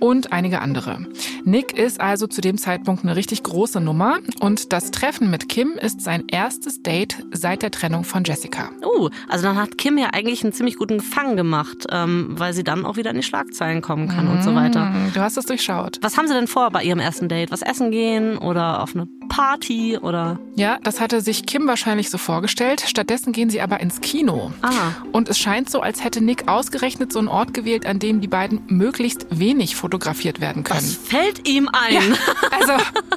[0.00, 1.06] und einige andere.
[1.44, 5.72] Nick ist also zu dem Zeitpunkt eine richtig große Nummer und das Treffen mit Kim
[5.80, 8.70] ist sein erstes Date seit der Trennung von Jessica.
[8.84, 12.64] Uh, also dann hat Kim ja eigentlich einen ziemlich guten Fang gemacht, ähm, weil sie
[12.64, 14.92] dann auch wieder in die Schlagzeilen kommen kann und so weiter.
[14.92, 15.98] Hm, Du hast es durchschaut.
[16.02, 17.50] Was haben sie denn vor bei ihrem ersten Date?
[17.50, 20.38] Was essen gehen oder auf eine Party oder?
[20.54, 22.82] Ja, das hatte sich Kim wahrscheinlich so vorgestellt.
[22.86, 24.52] Stattdessen gehen sie aber ins Kino.
[24.62, 24.92] Ah.
[25.12, 28.28] Und es scheint so, als hätte Nick ausgerechnet so einen Ort gewählt, an dem die
[28.28, 30.78] beiden möglichst wenig fotografiert werden können.
[30.78, 32.16] Was fällt ihm ein?
[32.50, 32.72] Also,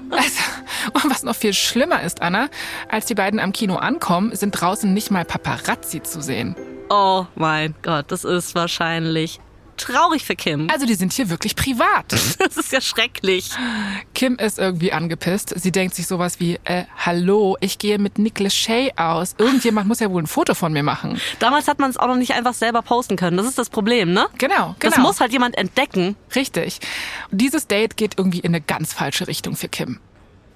[0.09, 0.43] also,
[0.93, 2.49] und was noch viel schlimmer ist, Anna,
[2.89, 6.55] als die beiden am Kino ankommen, sind draußen nicht mal Paparazzi zu sehen.
[6.89, 9.39] Oh mein Gott, das ist wahrscheinlich
[9.79, 10.67] traurig für Kim.
[10.71, 12.05] Also, die sind hier wirklich privat.
[12.39, 13.49] Das ist ja schrecklich.
[14.15, 15.53] Kim ist irgendwie angepisst.
[15.59, 19.35] Sie denkt sich sowas wie, äh, hallo, ich gehe mit Nick Lachey aus.
[19.37, 21.19] Irgendjemand muss ja wohl ein Foto von mir machen.
[21.39, 23.37] Damals hat man es auch noch nicht einfach selber posten können.
[23.37, 24.27] Das ist das Problem, ne?
[24.37, 24.75] Genau, genau.
[24.79, 26.15] Das muss halt jemand entdecken.
[26.35, 26.79] Richtig.
[27.31, 29.99] Dieses Date geht irgendwie in eine ganz falsche Richtung für Kim.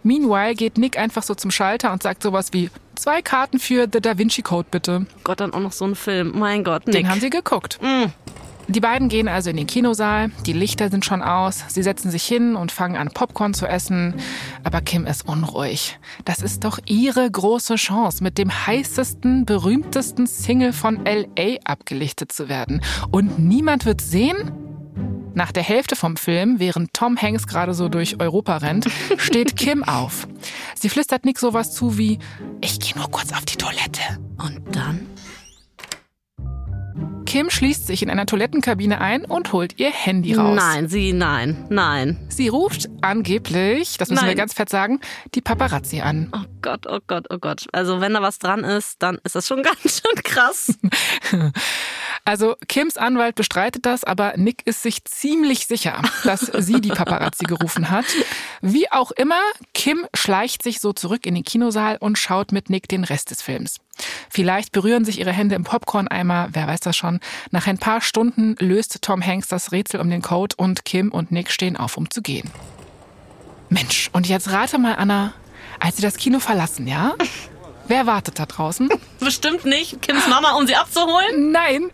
[0.03, 4.01] Meanwhile geht Nick einfach so zum Schalter und sagt sowas wie, zwei Karten für The
[4.01, 5.05] Da Vinci Code bitte.
[5.24, 6.34] Gott, dann auch noch so ein Film.
[6.36, 6.95] Mein Gott, Nick.
[6.95, 7.80] Den haben sie geguckt.
[8.68, 12.24] Die beiden gehen also in den Kinosaal, die Lichter sind schon aus, sie setzen sich
[12.24, 14.16] hin und fangen an, Popcorn zu essen.
[14.64, 15.99] Aber Kim ist unruhig.
[16.26, 22.47] Das ist doch ihre große Chance, mit dem heißesten, berühmtesten Single von LA abgelichtet zu
[22.47, 22.82] werden.
[23.11, 24.51] Und niemand wird sehen?
[25.36, 28.86] Nach der Hälfte vom Film, während Tom Hanks gerade so durch Europa rennt,
[29.18, 30.28] steht Kim auf.
[30.76, 32.20] Sie flüstert Nick sowas zu wie,
[32.61, 34.01] ich gehe nur kurz auf die Toilette.
[34.38, 35.07] Und dann?
[37.34, 40.55] Kim schließt sich in einer Toilettenkabine ein und holt ihr Handy raus.
[40.55, 42.23] Nein, sie, nein, nein.
[42.29, 44.38] Sie ruft angeblich, das müssen wir Nein.
[44.38, 44.99] ganz fett sagen,
[45.34, 46.29] die Paparazzi an.
[46.31, 47.65] Oh Gott, oh Gott, oh Gott.
[47.71, 50.77] Also wenn da was dran ist, dann ist das schon ganz schön krass.
[52.25, 57.43] Also Kims Anwalt bestreitet das, aber Nick ist sich ziemlich sicher, dass sie die Paparazzi
[57.43, 58.05] gerufen hat.
[58.61, 59.41] Wie auch immer,
[59.73, 63.41] Kim schleicht sich so zurück in den Kinosaal und schaut mit Nick den Rest des
[63.41, 63.81] Films.
[64.30, 67.20] Vielleicht berühren sich ihre Hände im Popcorn-Eimer, wer weiß das schon.
[67.52, 71.32] Nach ein paar Stunden löst Tom Hanks das Rätsel um den Code und Kim und
[71.32, 72.50] Nick stehen auf, um zu gehen.
[73.70, 75.34] Mensch, und jetzt rate mal, Anna,
[75.80, 77.14] als sie das Kino verlassen, ja?
[77.88, 78.89] Wer wartet da draußen?
[79.20, 80.02] Bestimmt nicht.
[80.02, 81.52] Kims Mama, um sie abzuholen?
[81.52, 81.91] Nein!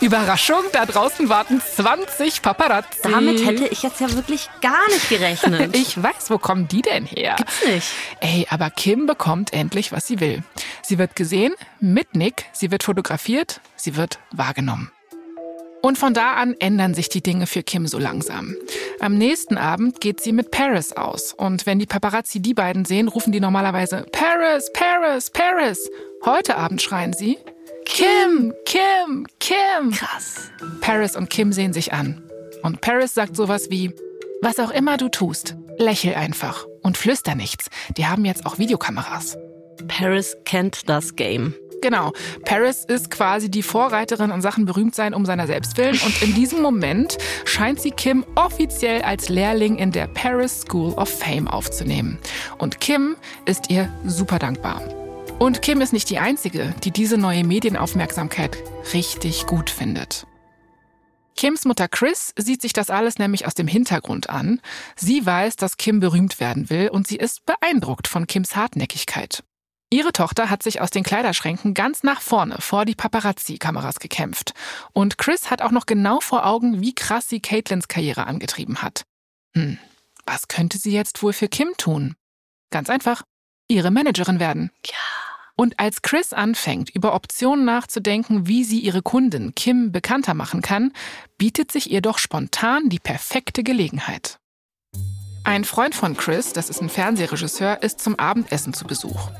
[0.00, 3.00] Überraschung, da draußen warten 20 Paparazzi.
[3.02, 5.76] Damit hätte ich jetzt ja wirklich gar nicht gerechnet.
[5.78, 7.34] Ich weiß, wo kommen die denn her?
[7.36, 7.86] Gibt's nicht.
[8.20, 10.42] Ey, aber Kim bekommt endlich, was sie will.
[10.82, 14.90] Sie wird gesehen mit Nick, sie wird fotografiert, sie wird wahrgenommen.
[15.82, 18.54] Und von da an ändern sich die Dinge für Kim so langsam.
[19.00, 21.32] Am nächsten Abend geht sie mit Paris aus.
[21.32, 25.88] Und wenn die Paparazzi die beiden sehen, rufen die normalerweise Paris, Paris, Paris.
[26.24, 27.38] Heute Abend schreien sie
[27.88, 29.90] Kim, Kim, Kim.
[29.92, 30.50] Krass.
[30.82, 32.22] Paris und Kim sehen sich an.
[32.62, 33.92] Und Paris sagt sowas wie,
[34.42, 37.70] was auch immer du tust, lächel einfach und flüster nichts.
[37.96, 39.36] Die haben jetzt auch Videokameras.
[39.88, 41.54] Paris kennt das Game.
[41.80, 42.12] Genau,
[42.44, 46.60] Paris ist quasi die Vorreiterin in Sachen Berühmtsein um seiner selbst willen und in diesem
[46.60, 52.18] Moment scheint sie Kim offiziell als Lehrling in der Paris School of Fame aufzunehmen.
[52.58, 53.16] Und Kim
[53.46, 54.82] ist ihr super dankbar.
[55.38, 58.58] Und Kim ist nicht die Einzige, die diese neue Medienaufmerksamkeit
[58.92, 60.26] richtig gut findet.
[61.36, 64.60] Kims Mutter Chris sieht sich das alles nämlich aus dem Hintergrund an.
[64.96, 69.44] Sie weiß, dass Kim berühmt werden will und sie ist beeindruckt von Kims Hartnäckigkeit.
[69.90, 74.52] Ihre Tochter hat sich aus den Kleiderschränken ganz nach vorne vor die Paparazzi-Kameras gekämpft.
[74.92, 79.04] Und Chris hat auch noch genau vor Augen, wie krass sie Caitlins Karriere angetrieben hat.
[79.54, 79.78] Hm,
[80.26, 82.16] was könnte sie jetzt wohl für Kim tun?
[82.70, 83.22] Ganz einfach,
[83.68, 84.72] ihre Managerin werden.
[84.84, 85.07] Ja.
[85.60, 90.92] Und als Chris anfängt, über Optionen nachzudenken, wie sie ihre Kundin Kim bekannter machen kann,
[91.36, 94.38] bietet sich ihr doch spontan die perfekte Gelegenheit.
[95.42, 99.30] Ein Freund von Chris, das ist ein Fernsehregisseur, ist zum Abendessen zu Besuch.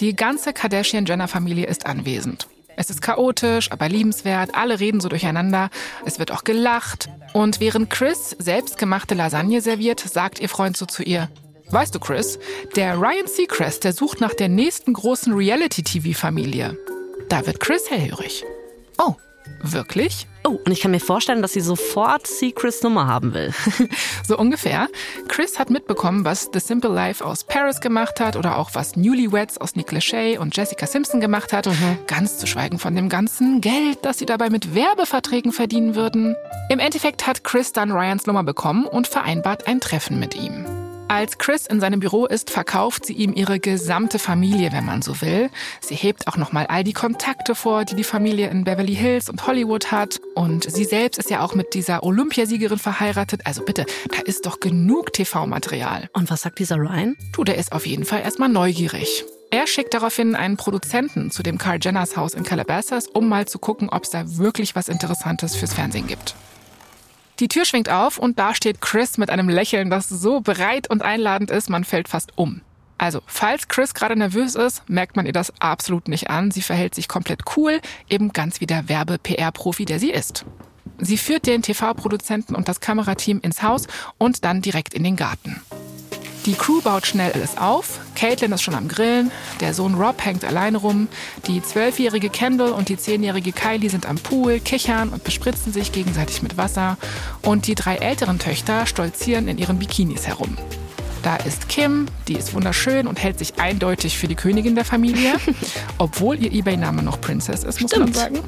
[0.00, 2.48] Die ganze Kardashian-Jenner-Familie ist anwesend.
[2.74, 5.70] Es ist chaotisch, aber liebenswert, alle reden so durcheinander,
[6.04, 7.08] es wird auch gelacht.
[7.34, 11.28] Und während Chris selbstgemachte Lasagne serviert, sagt ihr Freund so zu ihr,
[11.70, 12.38] Weißt du, Chris,
[12.76, 16.78] der Ryan Seacrest, der sucht nach der nächsten großen Reality-TV-Familie.
[17.28, 18.42] Da wird Chris hellhörig.
[18.96, 19.16] Oh,
[19.62, 20.26] wirklich?
[20.44, 23.52] Oh, und ich kann mir vorstellen, dass sie sofort Secrets Nummer haben will.
[24.26, 24.88] so ungefähr.
[25.28, 29.58] Chris hat mitbekommen, was The Simple Life aus Paris gemacht hat oder auch was Newlyweds
[29.58, 31.66] aus Nick Lachey und Jessica Simpson gemacht hat.
[31.66, 31.98] Mhm.
[32.06, 36.34] Ganz zu schweigen von dem ganzen Geld, das sie dabei mit Werbeverträgen verdienen würden.
[36.70, 40.87] Im Endeffekt hat Chris dann Ryans Nummer bekommen und vereinbart ein Treffen mit ihm.
[41.10, 45.22] Als Chris in seinem Büro ist, verkauft sie ihm ihre gesamte Familie, wenn man so
[45.22, 45.48] will.
[45.80, 49.46] Sie hebt auch nochmal all die Kontakte vor, die die Familie in Beverly Hills und
[49.46, 50.20] Hollywood hat.
[50.34, 53.40] Und sie selbst ist ja auch mit dieser Olympiasiegerin verheiratet.
[53.46, 56.10] Also bitte, da ist doch genug TV-Material.
[56.12, 57.16] Und was sagt dieser Ryan?
[57.32, 59.24] Du, der ist auf jeden Fall erstmal neugierig.
[59.50, 63.58] Er schickt daraufhin einen Produzenten zu dem Carl Jenners Haus in Calabasas, um mal zu
[63.58, 66.34] gucken, ob es da wirklich was Interessantes fürs Fernsehen gibt.
[67.40, 71.02] Die Tür schwingt auf und da steht Chris mit einem Lächeln, das so breit und
[71.02, 72.62] einladend ist, man fällt fast um.
[73.00, 76.50] Also, falls Chris gerade nervös ist, merkt man ihr das absolut nicht an.
[76.50, 80.44] Sie verhält sich komplett cool, eben ganz wie der Werbe-PR-Profi, der sie ist.
[80.98, 83.86] Sie führt den TV-Produzenten und das Kamerateam ins Haus
[84.18, 85.62] und dann direkt in den Garten.
[86.48, 88.00] Die Crew baut schnell alles auf.
[88.14, 89.30] Caitlin ist schon am Grillen.
[89.60, 91.08] Der Sohn Rob hängt alleine rum.
[91.46, 96.40] Die zwölfjährige Kendall und die zehnjährige Kylie sind am Pool, kichern und bespritzen sich gegenseitig
[96.40, 96.96] mit Wasser.
[97.42, 100.56] Und die drei älteren Töchter stolzieren in ihren Bikinis herum.
[101.28, 105.34] Da ist Kim, die ist wunderschön und hält sich eindeutig für die Königin der Familie,
[105.98, 108.06] obwohl ihr Ebay-Name noch Princess ist, muss Stimmt.
[108.06, 108.38] man sagen.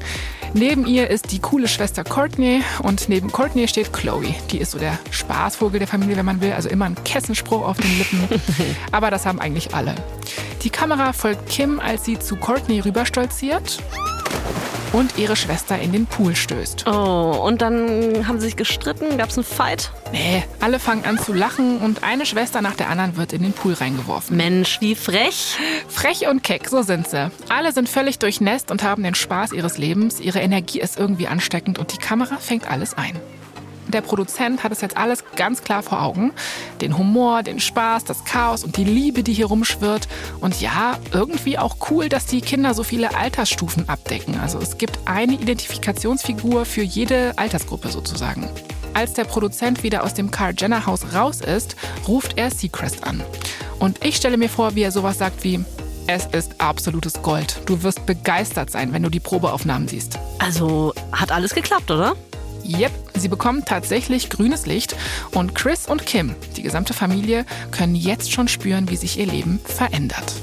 [0.55, 4.33] Neben ihr ist die coole Schwester Courtney und neben Courtney steht Chloe.
[4.49, 7.77] Die ist so der Spaßvogel der Familie, wenn man will, also immer ein Kessenspruch auf
[7.77, 8.27] den Lippen.
[8.91, 9.93] Aber das haben eigentlich alle.
[10.63, 13.77] Die Kamera folgt Kim, als sie zu Courtney rüberstolziert
[14.93, 16.87] und ihre Schwester in den Pool stößt.
[16.87, 19.17] Oh, und dann haben sie sich gestritten?
[19.17, 19.91] Gab es einen Fight?
[20.11, 23.53] Nee, alle fangen an zu lachen und eine Schwester nach der anderen wird in den
[23.53, 24.35] Pool reingeworfen.
[24.37, 25.57] Mensch, wie frech.
[25.87, 27.31] Frech und keck, so sind sie.
[27.49, 30.19] Alle sind völlig durchnässt und haben den Spaß ihres Lebens.
[30.19, 33.19] Ihre Energie ist irgendwie ansteckend und die Kamera fängt alles ein.
[33.91, 36.31] Der Produzent hat es jetzt alles ganz klar vor Augen.
[36.79, 40.07] Den Humor, den Spaß, das Chaos und die Liebe, die hier rumschwirrt.
[40.39, 44.39] Und ja, irgendwie auch cool, dass die Kinder so viele Altersstufen abdecken.
[44.39, 48.49] Also es gibt eine Identifikationsfigur für jede Altersgruppe sozusagen.
[48.93, 51.75] Als der Produzent wieder aus dem Carl Jenner Haus raus ist,
[52.07, 53.21] ruft er Seacrest an.
[53.79, 55.63] Und ich stelle mir vor, wie er sowas sagt wie,
[56.07, 57.61] es ist absolutes Gold.
[57.65, 60.19] Du wirst begeistert sein, wenn du die Probeaufnahmen siehst.
[60.39, 62.15] Also hat alles geklappt, oder?
[62.65, 64.95] Yep, sie bekommen tatsächlich grünes Licht
[65.31, 69.59] und Chris und Kim, die gesamte Familie, können jetzt schon spüren, wie sich ihr Leben
[69.65, 70.33] verändert.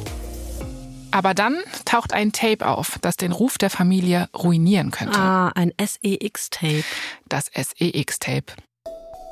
[1.10, 5.18] Aber dann taucht ein Tape auf, das den Ruf der Familie ruinieren könnte.
[5.18, 6.84] Ah, ein SEX-Tape.
[7.28, 8.44] Das SEX-Tape.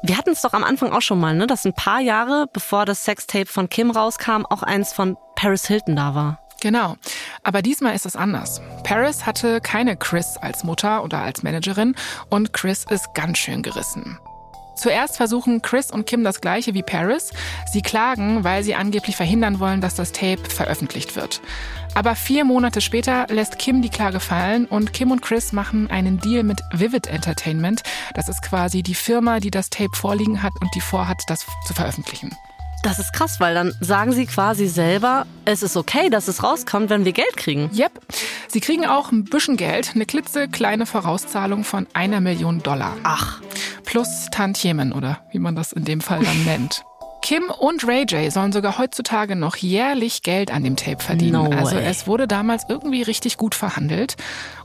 [0.02, 1.46] Wir hatten es doch am Anfang auch schon mal, ne?
[1.46, 5.96] dass ein paar Jahre bevor das Sextape von Kim rauskam, auch eins von Paris Hilton
[5.96, 6.45] da war.
[6.66, 6.96] Genau.
[7.44, 8.60] Aber diesmal ist es anders.
[8.82, 11.94] Paris hatte keine Chris als Mutter oder als Managerin
[12.28, 14.18] und Chris ist ganz schön gerissen.
[14.74, 17.30] Zuerst versuchen Chris und Kim das gleiche wie Paris.
[17.72, 21.40] Sie klagen, weil sie angeblich verhindern wollen, dass das Tape veröffentlicht wird.
[21.94, 26.18] Aber vier Monate später lässt Kim die Klage fallen und Kim und Chris machen einen
[26.18, 27.84] Deal mit Vivid Entertainment.
[28.16, 31.74] Das ist quasi die Firma, die das Tape vorliegen hat und die vorhat, das zu
[31.74, 32.36] veröffentlichen.
[32.86, 36.88] Das ist krass, weil dann sagen sie quasi selber, es ist okay, dass es rauskommt,
[36.88, 37.68] wenn wir Geld kriegen.
[37.76, 37.90] Yep.
[38.46, 42.96] Sie kriegen auch ein bisschen Geld, eine klitzekleine Vorauszahlung von einer Million Dollar.
[43.02, 43.40] Ach.
[43.84, 46.84] Plus Tantiemen oder wie man das in dem Fall dann nennt.
[47.26, 51.50] Kim und Ray J sollen sogar heutzutage noch jährlich Geld an dem Tape verdienen.
[51.50, 54.14] No also es wurde damals irgendwie richtig gut verhandelt.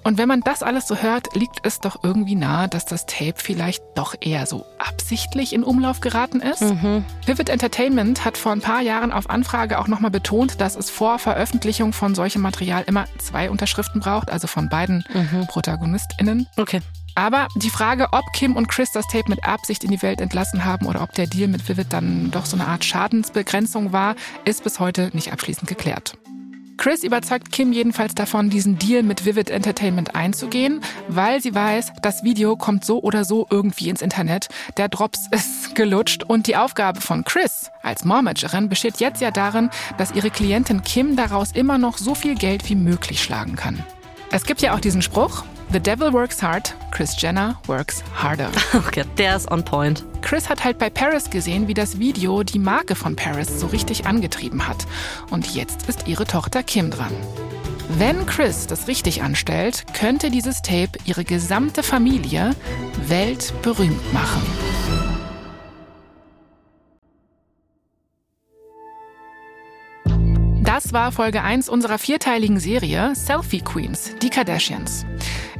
[0.03, 3.33] Und wenn man das alles so hört, liegt es doch irgendwie nahe, dass das Tape
[3.37, 6.61] vielleicht doch eher so absichtlich in Umlauf geraten ist.
[6.61, 7.03] Mhm.
[7.25, 11.17] Vivid Entertainment hat vor ein paar Jahren auf Anfrage auch nochmal betont, dass es vor
[11.17, 15.47] Veröffentlichung von solchem Material immer zwei Unterschriften braucht, also von beiden mhm.
[15.47, 16.45] ProtagonistInnen.
[16.57, 16.81] Okay.
[17.15, 20.65] Aber die Frage, ob Kim und Chris das Tape mit Absicht in die Welt entlassen
[20.65, 24.63] haben oder ob der Deal mit Vivid dann doch so eine Art Schadensbegrenzung war, ist
[24.63, 26.17] bis heute nicht abschließend geklärt.
[26.81, 32.23] Chris überzeugt Kim jedenfalls davon, diesen Deal mit Vivid Entertainment einzugehen, weil sie weiß, das
[32.23, 34.47] Video kommt so oder so irgendwie ins Internet.
[34.77, 39.69] Der Drops ist gelutscht und die Aufgabe von Chris als Mormagerin besteht jetzt ja darin,
[39.99, 43.83] dass ihre Klientin Kim daraus immer noch so viel Geld wie möglich schlagen kann.
[44.31, 45.43] Es gibt ja auch diesen Spruch,
[45.73, 48.51] The Devil Works Hard, Chris Jenner Works Harder.
[48.73, 50.03] Okay, der ist on point.
[50.21, 54.05] Chris hat halt bei Paris gesehen, wie das Video die Marke von Paris so richtig
[54.05, 54.85] angetrieben hat.
[55.29, 57.13] Und jetzt ist ihre Tochter Kim dran.
[57.87, 62.53] Wenn Chris das richtig anstellt, könnte dieses Tape ihre gesamte Familie
[63.07, 64.41] weltberühmt machen.
[70.73, 75.05] Das war Folge 1 unserer vierteiligen Serie Selfie Queens, die Kardashians.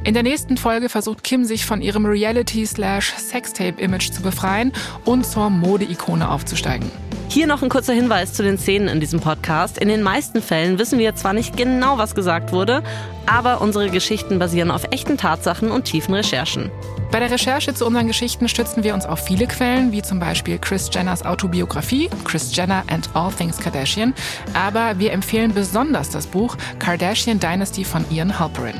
[0.04, 4.72] In der nächsten Folge versucht Kim sich von ihrem Reality-Sextape-Image zu befreien
[5.04, 6.90] und zur Mode-Ikone aufzusteigen.
[7.32, 9.78] Hier noch ein kurzer Hinweis zu den Szenen in diesem Podcast.
[9.78, 12.82] In den meisten Fällen wissen wir zwar nicht genau, was gesagt wurde,
[13.24, 16.70] aber unsere Geschichten basieren auf echten Tatsachen und tiefen Recherchen.
[17.10, 20.58] Bei der Recherche zu unseren Geschichten stützen wir uns auf viele Quellen, wie zum Beispiel
[20.58, 24.12] Chris Jenners Autobiografie, Chris Jenner and All Things Kardashian,
[24.52, 28.78] aber wir empfehlen besonders das Buch Kardashian Dynasty von Ian Halperin.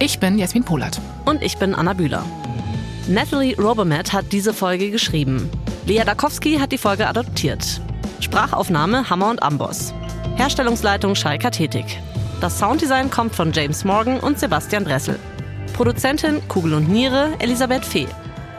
[0.00, 1.00] Ich bin Jasmin Polat.
[1.26, 2.24] Und ich bin Anna Bühler.
[3.06, 5.50] Natalie Robomet hat diese Folge geschrieben.
[5.84, 7.82] Lea Dakowski hat die Folge adoptiert.
[8.20, 9.92] Sprachaufnahme Hammer und Amboss.
[10.36, 11.84] Herstellungsleitung Schalker Tätig.
[12.40, 15.18] Das Sounddesign kommt von James Morgan und Sebastian Dressel.
[15.74, 18.08] Produzentin Kugel und Niere Elisabeth Fee.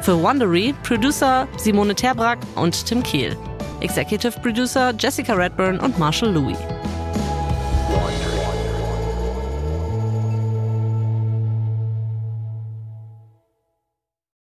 [0.01, 3.35] Für Wondery Producer Simone Terbrack und Tim Kehl.
[3.79, 6.57] Executive Producer Jessica Redburn und Marshall Louis.